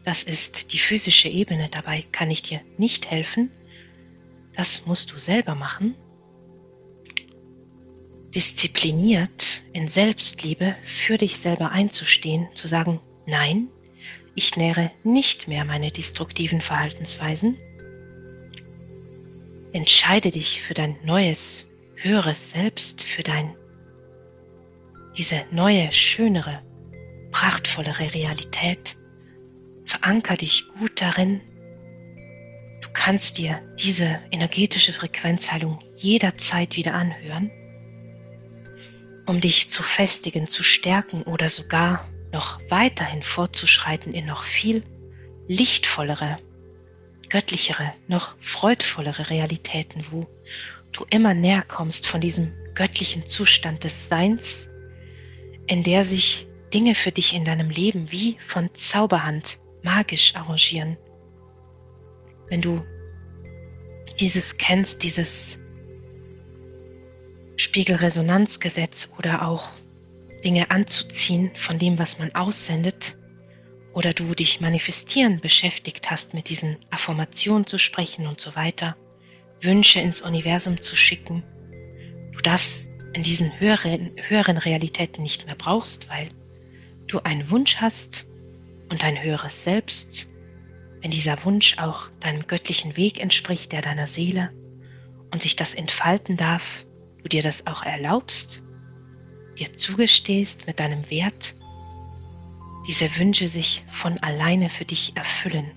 das 0.05 0.23
ist 0.23 0.71
die 0.71 0.79
physische 0.79 1.29
Ebene, 1.29 1.67
dabei 1.69 2.03
kann 2.11 2.29
ich 2.29 2.43
dir 2.43 2.61
nicht 2.77 3.09
helfen, 3.09 3.51
das 4.55 4.85
musst 4.85 5.11
du 5.11 5.19
selber 5.19 5.55
machen. 5.55 5.95
Diszipliniert 8.35 9.63
in 9.73 9.87
Selbstliebe 9.87 10.75
für 10.83 11.17
dich 11.17 11.37
selber 11.37 11.71
einzustehen, 11.71 12.47
zu 12.53 12.67
sagen, 12.67 12.99
nein, 13.25 13.67
ich 14.35 14.55
nähere 14.55 14.91
nicht 15.03 15.47
mehr 15.47 15.65
meine 15.65 15.91
destruktiven 15.91 16.61
Verhaltensweisen, 16.61 17.57
Entscheide 19.73 20.31
dich 20.31 20.61
für 20.61 20.73
dein 20.73 20.97
neues, 21.03 21.65
höheres 21.95 22.51
Selbst, 22.51 23.03
für 23.03 23.23
dein, 23.23 23.55
diese 25.17 25.45
neue, 25.51 25.91
schönere, 25.91 26.61
prachtvollere 27.31 28.13
Realität. 28.13 28.97
Veranker 29.85 30.35
dich 30.35 30.65
gut 30.77 31.01
darin. 31.01 31.41
Du 32.81 32.89
kannst 32.91 33.37
dir 33.37 33.61
diese 33.81 34.19
energetische 34.31 34.91
Frequenzheilung 34.91 35.79
jederzeit 35.95 36.75
wieder 36.75 36.93
anhören, 36.93 37.49
um 39.25 39.39
dich 39.39 39.69
zu 39.69 39.83
festigen, 39.83 40.47
zu 40.47 40.63
stärken 40.63 41.23
oder 41.23 41.49
sogar 41.49 42.09
noch 42.33 42.59
weiterhin 42.69 43.23
fortzuschreiten 43.23 44.13
in 44.13 44.25
noch 44.25 44.43
viel 44.43 44.83
lichtvollere 45.47 46.37
göttlichere, 47.31 47.93
noch 48.07 48.35
freudvollere 48.41 49.29
Realitäten, 49.29 50.05
wo 50.11 50.27
du 50.91 51.05
immer 51.09 51.33
näher 51.33 51.63
kommst 51.63 52.05
von 52.05 52.21
diesem 52.21 52.53
göttlichen 52.75 53.25
Zustand 53.25 53.83
des 53.83 54.09
Seins, 54.09 54.69
in 55.67 55.83
der 55.83 56.05
sich 56.05 56.47
Dinge 56.73 56.93
für 56.93 57.11
dich 57.11 57.33
in 57.33 57.45
deinem 57.45 57.69
Leben 57.69 58.11
wie 58.11 58.37
von 58.39 58.69
Zauberhand 58.73 59.61
magisch 59.81 60.35
arrangieren. 60.35 60.97
Wenn 62.49 62.61
du 62.61 62.83
dieses 64.19 64.57
kennst, 64.57 65.03
dieses 65.03 65.59
Spiegelresonanzgesetz 67.55 69.13
oder 69.17 69.47
auch 69.47 69.69
Dinge 70.43 70.69
anzuziehen 70.69 71.51
von 71.55 71.79
dem, 71.79 71.97
was 71.97 72.19
man 72.19 72.33
aussendet, 72.35 73.17
oder 73.93 74.13
du 74.13 74.33
dich 74.35 74.61
manifestieren 74.61 75.39
beschäftigt 75.39 76.09
hast, 76.09 76.33
mit 76.33 76.49
diesen 76.49 76.77
Affirmationen 76.89 77.65
zu 77.65 77.77
sprechen 77.77 78.27
und 78.27 78.39
so 78.39 78.55
weiter, 78.55 78.95
Wünsche 79.61 79.99
ins 79.99 80.21
Universum 80.21 80.81
zu 80.81 80.95
schicken, 80.95 81.43
du 82.31 82.39
das 82.41 82.85
in 83.13 83.23
diesen 83.23 83.59
höheren, 83.59 84.11
höheren 84.27 84.57
Realitäten 84.57 85.21
nicht 85.21 85.45
mehr 85.45 85.55
brauchst, 85.55 86.09
weil 86.09 86.29
du 87.07 87.19
einen 87.19 87.49
Wunsch 87.49 87.77
hast 87.77 88.25
und 88.89 89.03
ein 89.03 89.21
höheres 89.21 89.63
Selbst, 89.63 90.27
wenn 91.01 91.11
dieser 91.11 91.43
Wunsch 91.43 91.77
auch 91.77 92.09
deinem 92.19 92.47
göttlichen 92.47 92.95
Weg 92.95 93.19
entspricht, 93.19 93.71
der 93.71 93.81
deiner 93.81 94.07
Seele 94.07 94.51
und 95.31 95.41
sich 95.41 95.55
das 95.55 95.75
entfalten 95.75 96.37
darf, 96.37 96.85
du 97.21 97.29
dir 97.29 97.43
das 97.43 97.67
auch 97.67 97.83
erlaubst, 97.83 98.61
dir 99.57 99.75
zugestehst 99.75 100.67
mit 100.67 100.79
deinem 100.79 101.09
Wert, 101.09 101.55
diese 102.87 103.15
Wünsche 103.17 103.47
sich 103.47 103.83
von 103.89 104.17
alleine 104.19 104.69
für 104.69 104.85
dich 104.85 105.15
erfüllen. 105.15 105.71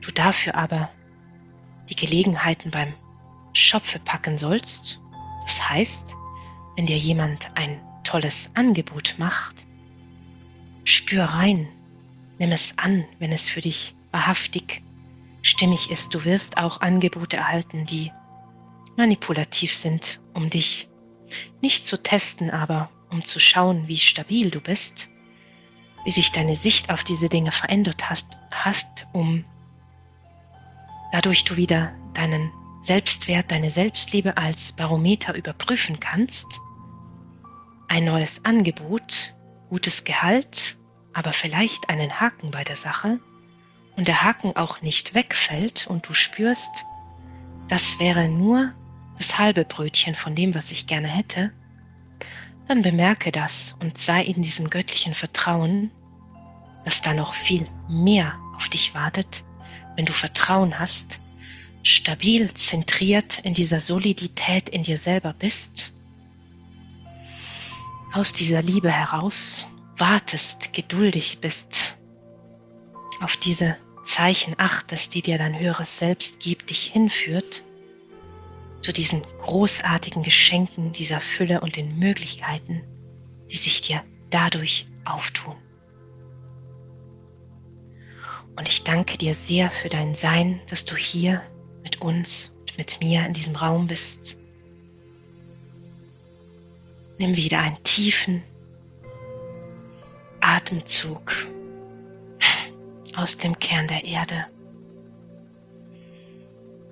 Du 0.00 0.10
dafür 0.12 0.54
aber 0.54 0.90
die 1.88 1.96
Gelegenheiten 1.96 2.70
beim 2.70 2.94
Schopfe 3.52 3.98
packen 3.98 4.38
sollst. 4.38 5.00
Das 5.42 5.68
heißt, 5.68 6.14
wenn 6.76 6.86
dir 6.86 6.98
jemand 6.98 7.50
ein 7.56 7.80
tolles 8.04 8.50
Angebot 8.54 9.16
macht, 9.18 9.64
spür 10.84 11.24
rein, 11.24 11.68
nimm 12.38 12.52
es 12.52 12.78
an, 12.78 13.04
wenn 13.18 13.32
es 13.32 13.48
für 13.48 13.60
dich 13.60 13.94
wahrhaftig 14.12 14.82
stimmig 15.42 15.90
ist. 15.90 16.14
Du 16.14 16.24
wirst 16.24 16.56
auch 16.58 16.80
Angebote 16.80 17.36
erhalten, 17.36 17.84
die 17.84 18.12
manipulativ 18.96 19.74
sind, 19.74 20.20
um 20.34 20.50
dich 20.50 20.88
nicht 21.60 21.84
zu 21.84 22.02
testen, 22.02 22.50
aber 22.50 22.90
um 23.10 23.24
zu 23.24 23.40
schauen, 23.40 23.88
wie 23.88 23.98
stabil 23.98 24.50
du 24.50 24.60
bist 24.60 25.08
wie 26.04 26.10
sich 26.10 26.32
deine 26.32 26.56
Sicht 26.56 26.90
auf 26.90 27.04
diese 27.04 27.28
Dinge 27.28 27.52
verändert 27.52 28.08
hast, 28.08 28.38
hast, 28.50 29.06
um 29.12 29.44
dadurch 31.12 31.44
du 31.44 31.56
wieder 31.56 31.92
deinen 32.14 32.50
Selbstwert, 32.80 33.50
deine 33.50 33.70
Selbstliebe 33.70 34.36
als 34.36 34.72
Barometer 34.72 35.34
überprüfen 35.34 36.00
kannst, 36.00 36.60
ein 37.88 38.04
neues 38.04 38.44
Angebot, 38.44 39.34
gutes 39.68 40.04
Gehalt, 40.04 40.78
aber 41.12 41.32
vielleicht 41.32 41.90
einen 41.90 42.20
Haken 42.20 42.50
bei 42.50 42.64
der 42.64 42.76
Sache. 42.76 43.20
Und 43.96 44.08
der 44.08 44.22
Haken 44.22 44.56
auch 44.56 44.80
nicht 44.80 45.14
wegfällt 45.14 45.86
und 45.88 46.08
du 46.08 46.14
spürst, 46.14 46.84
das 47.68 47.98
wäre 47.98 48.28
nur 48.28 48.72
das 49.18 49.38
halbe 49.38 49.64
Brötchen 49.64 50.14
von 50.14 50.34
dem, 50.34 50.54
was 50.54 50.70
ich 50.70 50.86
gerne 50.86 51.08
hätte, 51.08 51.52
dann 52.70 52.82
bemerke 52.82 53.32
das 53.32 53.74
und 53.80 53.98
sei 53.98 54.22
in 54.22 54.42
diesem 54.42 54.70
göttlichen 54.70 55.12
Vertrauen, 55.12 55.90
dass 56.84 57.02
da 57.02 57.12
noch 57.12 57.34
viel 57.34 57.66
mehr 57.88 58.38
auf 58.56 58.68
dich 58.68 58.94
wartet, 58.94 59.42
wenn 59.96 60.06
du 60.06 60.12
Vertrauen 60.12 60.78
hast, 60.78 61.20
stabil 61.82 62.54
zentriert 62.54 63.40
in 63.40 63.54
dieser 63.54 63.80
Solidität 63.80 64.68
in 64.68 64.84
dir 64.84 64.98
selber 64.98 65.32
bist, 65.32 65.92
aus 68.12 68.32
dieser 68.32 68.62
Liebe 68.62 68.92
heraus 68.92 69.66
wartest, 69.96 70.72
geduldig 70.72 71.40
bist, 71.40 71.96
auf 73.20 73.36
diese 73.36 73.76
Zeichen 74.04 74.54
achtest, 74.58 75.16
die 75.16 75.22
dir 75.22 75.38
dein 75.38 75.58
höheres 75.58 75.98
Selbst 75.98 76.38
gibt, 76.38 76.70
dich 76.70 76.84
hinführt 76.84 77.64
zu 78.80 78.92
diesen 78.92 79.22
großartigen 79.38 80.22
Geschenken 80.22 80.92
dieser 80.92 81.20
Fülle 81.20 81.60
und 81.60 81.76
den 81.76 81.98
Möglichkeiten, 81.98 82.82
die 83.50 83.56
sich 83.56 83.80
dir 83.82 84.02
dadurch 84.30 84.86
auftun. 85.04 85.56
Und 88.56 88.68
ich 88.68 88.84
danke 88.84 89.16
dir 89.16 89.34
sehr 89.34 89.70
für 89.70 89.88
dein 89.88 90.14
Sein, 90.14 90.60
dass 90.68 90.84
du 90.84 90.96
hier 90.96 91.42
mit 91.82 92.00
uns 92.00 92.56
und 92.60 92.78
mit 92.78 93.00
mir 93.00 93.24
in 93.24 93.32
diesem 93.32 93.56
Raum 93.56 93.86
bist. 93.86 94.36
Nimm 97.18 97.36
wieder 97.36 97.60
einen 97.60 97.82
tiefen 97.82 98.42
Atemzug 100.40 101.32
aus 103.16 103.36
dem 103.36 103.58
Kern 103.58 103.88
der 103.88 104.04
Erde. 104.04 104.46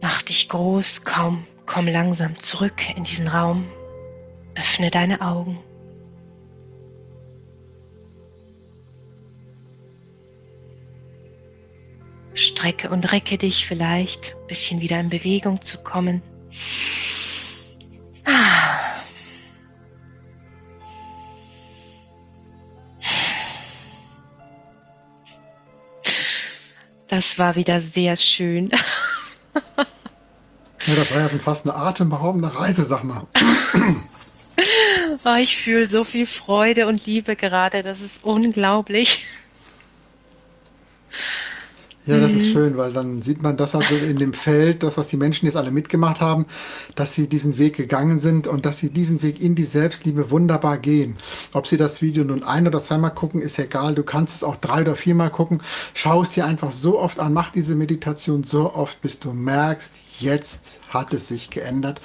Mach 0.01 0.23
dich 0.23 0.49
groß, 0.49 1.05
kaum, 1.05 1.47
komm 1.69 1.87
langsam 1.87 2.37
zurück 2.39 2.89
in 2.97 3.05
diesen 3.05 3.29
Raum. 3.29 3.71
Öffne 4.57 4.91
deine 4.91 5.21
Augen. 5.21 5.59
Strecke 12.35 12.89
und 12.89 13.13
recke 13.13 13.37
dich 13.37 13.67
vielleicht, 13.67 14.35
ein 14.35 14.47
bisschen 14.47 14.81
wieder 14.81 14.99
in 14.99 15.11
Bewegung 15.11 15.61
zu 15.61 15.83
kommen. 15.83 16.23
Das 27.09 27.39
war 27.39 27.57
wieder 27.57 27.81
sehr 27.81 28.17
schön. 28.17 28.71
ja, 30.89 30.95
das 30.95 31.11
war 31.13 31.21
ja 31.21 31.29
fast 31.39 31.67
eine 31.67 31.77
atemberaubende 31.77 32.55
Reise, 32.55 32.85
sag 32.85 33.05
mal. 33.05 33.27
Oh, 35.25 35.37
ich 35.41 35.57
fühle 35.57 35.87
so 35.87 36.05
viel 36.05 36.27
Freude 36.27 36.87
und 36.87 37.05
Liebe 37.07 37.37
gerade, 37.37 37.83
das 37.83 38.01
ist 38.01 38.25
unglaublich. 38.25 39.27
Ja, 42.09 42.19
das 42.19 42.33
mhm. 42.33 42.39
ist 42.39 42.53
schön, 42.53 42.77
weil 42.79 42.95
dann 42.95 43.21
sieht 43.21 43.43
man 43.43 43.59
das 43.59 43.75
also 43.75 43.95
in 43.95 44.17
dem 44.17 44.33
Feld, 44.33 44.83
das, 44.83 44.97
was 44.97 45.09
die 45.09 45.19
Menschen 45.19 45.45
jetzt 45.45 45.57
alle 45.57 45.71
mitgemacht 45.71 46.23
haben, 46.23 46.47
dass 46.95 47.15
sie 47.15 47.29
diesen 47.29 47.59
Weg 47.59 47.77
gegangen 47.77 48.19
sind 48.19 48.47
und 48.47 48.65
dass 48.65 48.79
sie 48.79 48.89
diesen 48.89 49.23
Weg 49.23 49.43
in 49.43 49.55
die 49.55 49.67
Selbstliebe 49.67 50.31
wunderbar 50.31 50.79
gehen. 50.79 51.19
Ob 51.53 51.67
sie 51.67 51.77
das 51.77 52.01
Video 52.01 52.25
nun 52.25 52.45
ein 52.45 52.67
oder 52.67 52.81
zweimal 52.81 53.13
gucken, 53.13 53.43
ist 53.43 53.59
egal. 53.59 53.95
Du 53.95 54.05
kannst 54.05 54.35
es 54.35 54.43
auch 54.43 54.57
drei 54.57 54.81
oder 54.81 54.97
viermal 54.97 55.29
gucken. 55.29 55.61
Schau 55.93 56.23
es 56.23 56.31
dir 56.31 56.47
einfach 56.47 56.73
so 56.73 56.99
oft 56.99 57.21
an, 57.21 57.35
mach 57.35 57.51
diese 57.51 57.75
Meditation 57.75 58.43
so 58.43 58.73
oft, 58.73 59.03
bis 59.03 59.19
du 59.19 59.35
merkst, 59.35 59.93
jetzt 60.21 60.79
hat 60.89 61.13
es 61.13 61.29
sich 61.29 61.51
geändert. 61.51 62.01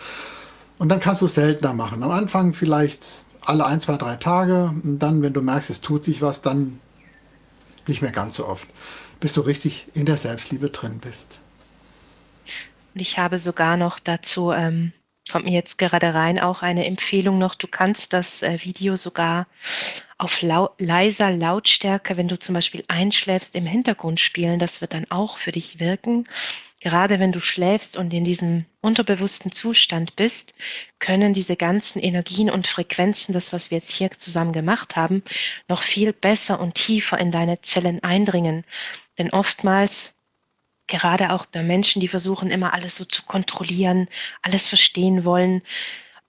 Und 0.79 0.89
dann 0.89 0.99
kannst 0.99 1.21
du 1.21 1.27
es 1.27 1.35
seltener 1.35 1.73
machen. 1.73 2.03
Am 2.03 2.11
Anfang 2.11 2.53
vielleicht 2.53 3.23
alle 3.39 3.65
ein, 3.65 3.79
zwei, 3.79 3.95
drei 3.95 4.17
Tage. 4.17 4.73
Und 4.83 4.99
dann, 4.99 5.21
wenn 5.21 5.31
du 5.31 5.41
merkst, 5.41 5.69
es 5.69 5.79
tut 5.79 6.03
sich 6.03 6.21
was, 6.21 6.41
dann 6.41 6.81
nicht 7.87 8.01
mehr 8.01 8.11
ganz 8.11 8.35
so 8.35 8.45
oft 8.45 8.67
bis 9.23 9.31
du 9.31 9.41
richtig 9.41 9.85
in 9.93 10.05
der 10.05 10.17
Selbstliebe 10.17 10.69
drin 10.69 10.99
bist. 10.99 11.39
Und 12.93 12.99
ich 12.99 13.17
habe 13.17 13.39
sogar 13.39 13.77
noch 13.77 13.97
dazu, 13.99 14.51
ähm, 14.51 14.91
kommt 15.31 15.45
mir 15.45 15.53
jetzt 15.53 15.77
gerade 15.77 16.13
rein, 16.13 16.41
auch 16.41 16.61
eine 16.61 16.85
Empfehlung 16.85 17.37
noch. 17.37 17.55
Du 17.55 17.67
kannst 17.67 18.11
das 18.11 18.43
äh, 18.43 18.59
Video 18.65 18.97
sogar 18.97 19.47
auf 20.17 20.41
lau 20.41 20.71
leiser 20.77 21.31
Lautstärke, 21.31 22.17
wenn 22.17 22.27
du 22.27 22.37
zum 22.37 22.53
Beispiel 22.53 22.83
einschläfst, 22.89 23.55
im 23.55 23.65
Hintergrund 23.65 24.19
spielen. 24.19 24.59
Das 24.59 24.81
wird 24.81 24.93
dann 24.93 25.09
auch 25.09 25.37
für 25.37 25.53
dich 25.53 25.79
wirken. 25.79 26.25
Gerade 26.81 27.17
wenn 27.17 27.31
du 27.31 27.39
schläfst 27.39 27.95
und 27.95 28.13
in 28.13 28.25
diesem 28.25 28.65
unterbewussten 28.81 29.53
Zustand 29.53 30.17
bist, 30.17 30.53
können 30.99 31.31
diese 31.31 31.55
ganzen 31.55 32.01
Energien 32.01 32.49
und 32.49 32.67
Frequenzen, 32.67 33.31
das, 33.31 33.53
was 33.53 33.71
wir 33.71 33.77
jetzt 33.77 33.91
hier 33.91 34.11
zusammen 34.11 34.51
gemacht 34.51 34.97
haben, 34.97 35.23
noch 35.69 35.81
viel 35.81 36.11
besser 36.11 36.59
und 36.59 36.75
tiefer 36.75 37.17
in 37.17 37.31
deine 37.31 37.61
Zellen 37.61 38.03
eindringen. 38.03 38.65
Denn 39.17 39.29
oftmals, 39.29 40.15
gerade 40.87 41.31
auch 41.31 41.45
bei 41.45 41.63
Menschen, 41.63 41.99
die 41.99 42.07
versuchen 42.07 42.51
immer 42.51 42.73
alles 42.73 42.95
so 42.95 43.05
zu 43.05 43.23
kontrollieren, 43.23 44.07
alles 44.41 44.67
verstehen 44.67 45.25
wollen, 45.25 45.61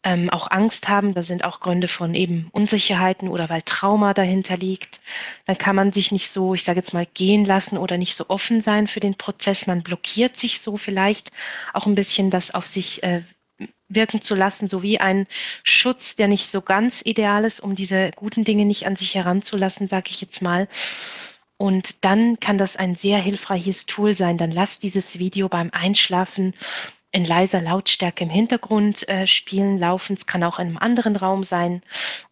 ähm, 0.05 0.29
auch 0.31 0.51
Angst 0.51 0.89
haben, 0.89 1.15
da 1.15 1.23
sind 1.23 1.45
auch 1.45 1.61
Gründe 1.61 1.89
von 1.89 2.15
eben 2.15 2.49
Unsicherheiten 2.53 3.29
oder 3.29 3.49
weil 3.49 3.63
Trauma 3.63 4.13
dahinter 4.13 4.57
liegt, 4.59 5.01
dann 5.47 5.57
kann 5.57 5.75
man 5.75 5.93
sich 5.93 6.13
nicht 6.13 6.29
so, 6.31 6.55
ich 6.55 6.63
sage 6.63 6.79
jetzt 6.79 6.93
mal, 6.93 7.07
gehen 7.07 7.47
lassen 7.47 7.79
oder 7.79 7.97
nicht 7.97 8.15
so 8.15 8.29
offen 8.29 8.61
sein 8.61 8.87
für 8.87 9.01
den 9.01 9.15
Prozess. 9.15 9.67
Man 9.67 9.83
blockiert 9.83 10.39
sich 10.39 10.61
so 10.61 10.77
vielleicht 10.77 11.33
auch 11.73 11.87
ein 11.87 11.95
bisschen 11.95 12.31
das 12.31 12.53
auf 12.53 12.67
sich 12.67 13.03
äh, 13.03 13.23
wirken 13.89 14.21
zu 14.21 14.35
lassen, 14.35 14.69
so 14.69 14.83
wie 14.83 15.01
ein 15.01 15.27
Schutz, 15.63 16.17
der 16.17 16.29
nicht 16.29 16.49
so 16.49 16.61
ganz 16.61 17.01
ideal 17.05 17.45
ist, 17.45 17.61
um 17.61 17.75
diese 17.75 18.11
guten 18.15 18.45
Dinge 18.45 18.67
nicht 18.67 18.87
an 18.87 18.97
sich 18.97 19.15
heranzulassen, 19.15 19.89
sage 19.89 20.11
ich 20.11 20.21
jetzt 20.21 20.43
mal. 20.43 20.69
Und 21.57 22.05
dann 22.05 22.41
kann 22.41 22.59
das 22.59 22.77
ein 22.77 22.95
sehr 22.95 23.19
hilfreiches 23.19 23.87
Tool 23.87 24.15
sein. 24.15 24.39
Dann 24.39 24.51
lass 24.51 24.79
dieses 24.79 25.19
Video 25.19 25.49
beim 25.49 25.71
Einschlafen 25.73 26.55
in 27.13 27.25
leiser 27.25 27.61
Lautstärke 27.61 28.25
im 28.25 28.31
Hintergrund 28.31 29.09
äh, 29.09 29.27
spielen, 29.29 29.79
laufen. 29.79 30.15
Es 30.15 30.27
kann 30.27 30.43
auch 30.43 30.59
in 30.59 30.67
einem 30.67 30.79
anderen 30.79 31.15
Raum 31.15 31.45
sein 31.45 31.81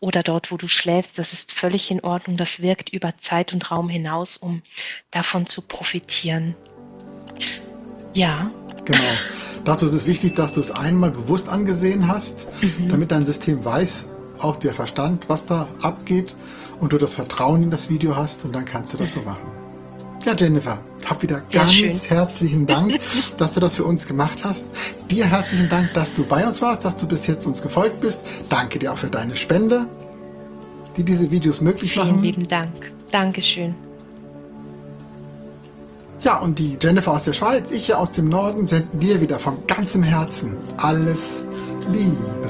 oder 0.01 0.25
dort, 0.25 0.51
wo 0.51 0.57
du 0.57 0.67
schläfst. 0.67 1.19
Das 1.21 1.33
ist 1.33 1.53
völlig 1.53 1.91
in 1.93 2.01
Ordnung. 2.01 2.37
Das 2.37 2.61
wirkt 2.61 2.89
über 2.89 3.17
Zeit 3.17 3.53
und 3.53 3.71
Raum 3.71 3.89
hinaus, 3.89 4.37
um 4.37 4.63
davon 5.13 5.47
zu 5.47 5.63
profitieren. 5.63 6.57
Ja. 8.13 8.51
Genau. 8.85 9.01
Dazu 9.65 9.87
ist 9.87 9.93
es 9.93 10.07
wichtig, 10.07 10.35
dass 10.35 10.55
du 10.55 10.61
es 10.61 10.73
einmal 10.73 11.13
bewusst 11.13 11.49
angesehen 11.49 12.09
hast, 12.09 12.49
mhm. 12.61 12.89
damit 12.89 13.13
dein 13.13 13.25
System 13.25 13.65
weiß, 13.65 14.07
auch 14.41 14.57
der 14.57 14.75
Verstand, 14.75 15.29
was 15.29 15.47
da 15.47 15.69
abgeht 15.81 16.35
und 16.83 16.93
du 16.93 16.99
das 16.99 17.15
Vertrauen 17.15 17.63
in 17.63 17.71
das 17.71 17.89
Video 17.89 18.17
hast 18.17 18.45
und 18.45 18.53
dann 18.55 18.65
kannst 18.65 18.93
du 18.93 18.99
das 18.99 19.13
so 19.13 19.21
machen. 19.23 19.47
Ja, 20.27 20.35
Jennifer, 20.35 20.81
hab 21.09 21.23
wieder 21.23 21.41
Sehr 21.49 21.61
ganz 21.61 21.73
schön. 21.73 21.93
herzlichen 21.93 22.67
Dank, 22.67 22.99
dass 23.39 23.55
du 23.55 23.61
das 23.61 23.77
für 23.77 23.85
uns 23.85 24.07
gemacht 24.07 24.41
hast. 24.43 24.65
Dir 25.09 25.27
herzlichen 25.27 25.69
Dank, 25.69 25.95
dass 25.95 26.13
du 26.13 26.25
bei 26.25 26.45
uns 26.45 26.61
warst, 26.61 26.85
dass 26.85 26.97
du 26.97 27.07
bis 27.07 27.27
jetzt 27.29 27.47
uns 27.47 27.63
gefolgt 27.63 28.01
bist. 28.01 28.21
Danke 28.49 28.81
dir 28.81 28.93
auch 28.93 28.99
für 28.99 29.07
deine 29.09 29.37
Spende, 29.37 29.87
die 30.97 31.05
diese 31.05 31.31
Videos 31.31 31.61
möglich 31.61 31.93
Vielen 31.93 32.09
machen. 32.09 32.21
Vielen 32.21 32.35
lieben 32.35 32.49
Dank. 32.49 32.93
Dankeschön. 33.13 33.75
Ja, 36.23 36.39
und 36.39 36.59
die 36.59 36.79
Jennifer 36.81 37.13
aus 37.13 37.23
der 37.23 37.33
Schweiz, 37.33 37.71
ich 37.71 37.87
hier 37.87 37.99
aus 37.99 38.11
dem 38.11 38.29
Norden, 38.29 38.67
senden 38.67 38.99
dir 38.99 39.21
wieder 39.21 39.39
von 39.39 39.67
ganzem 39.69 40.03
Herzen 40.03 40.57
alles 40.79 41.45
Liebe. 41.93 42.42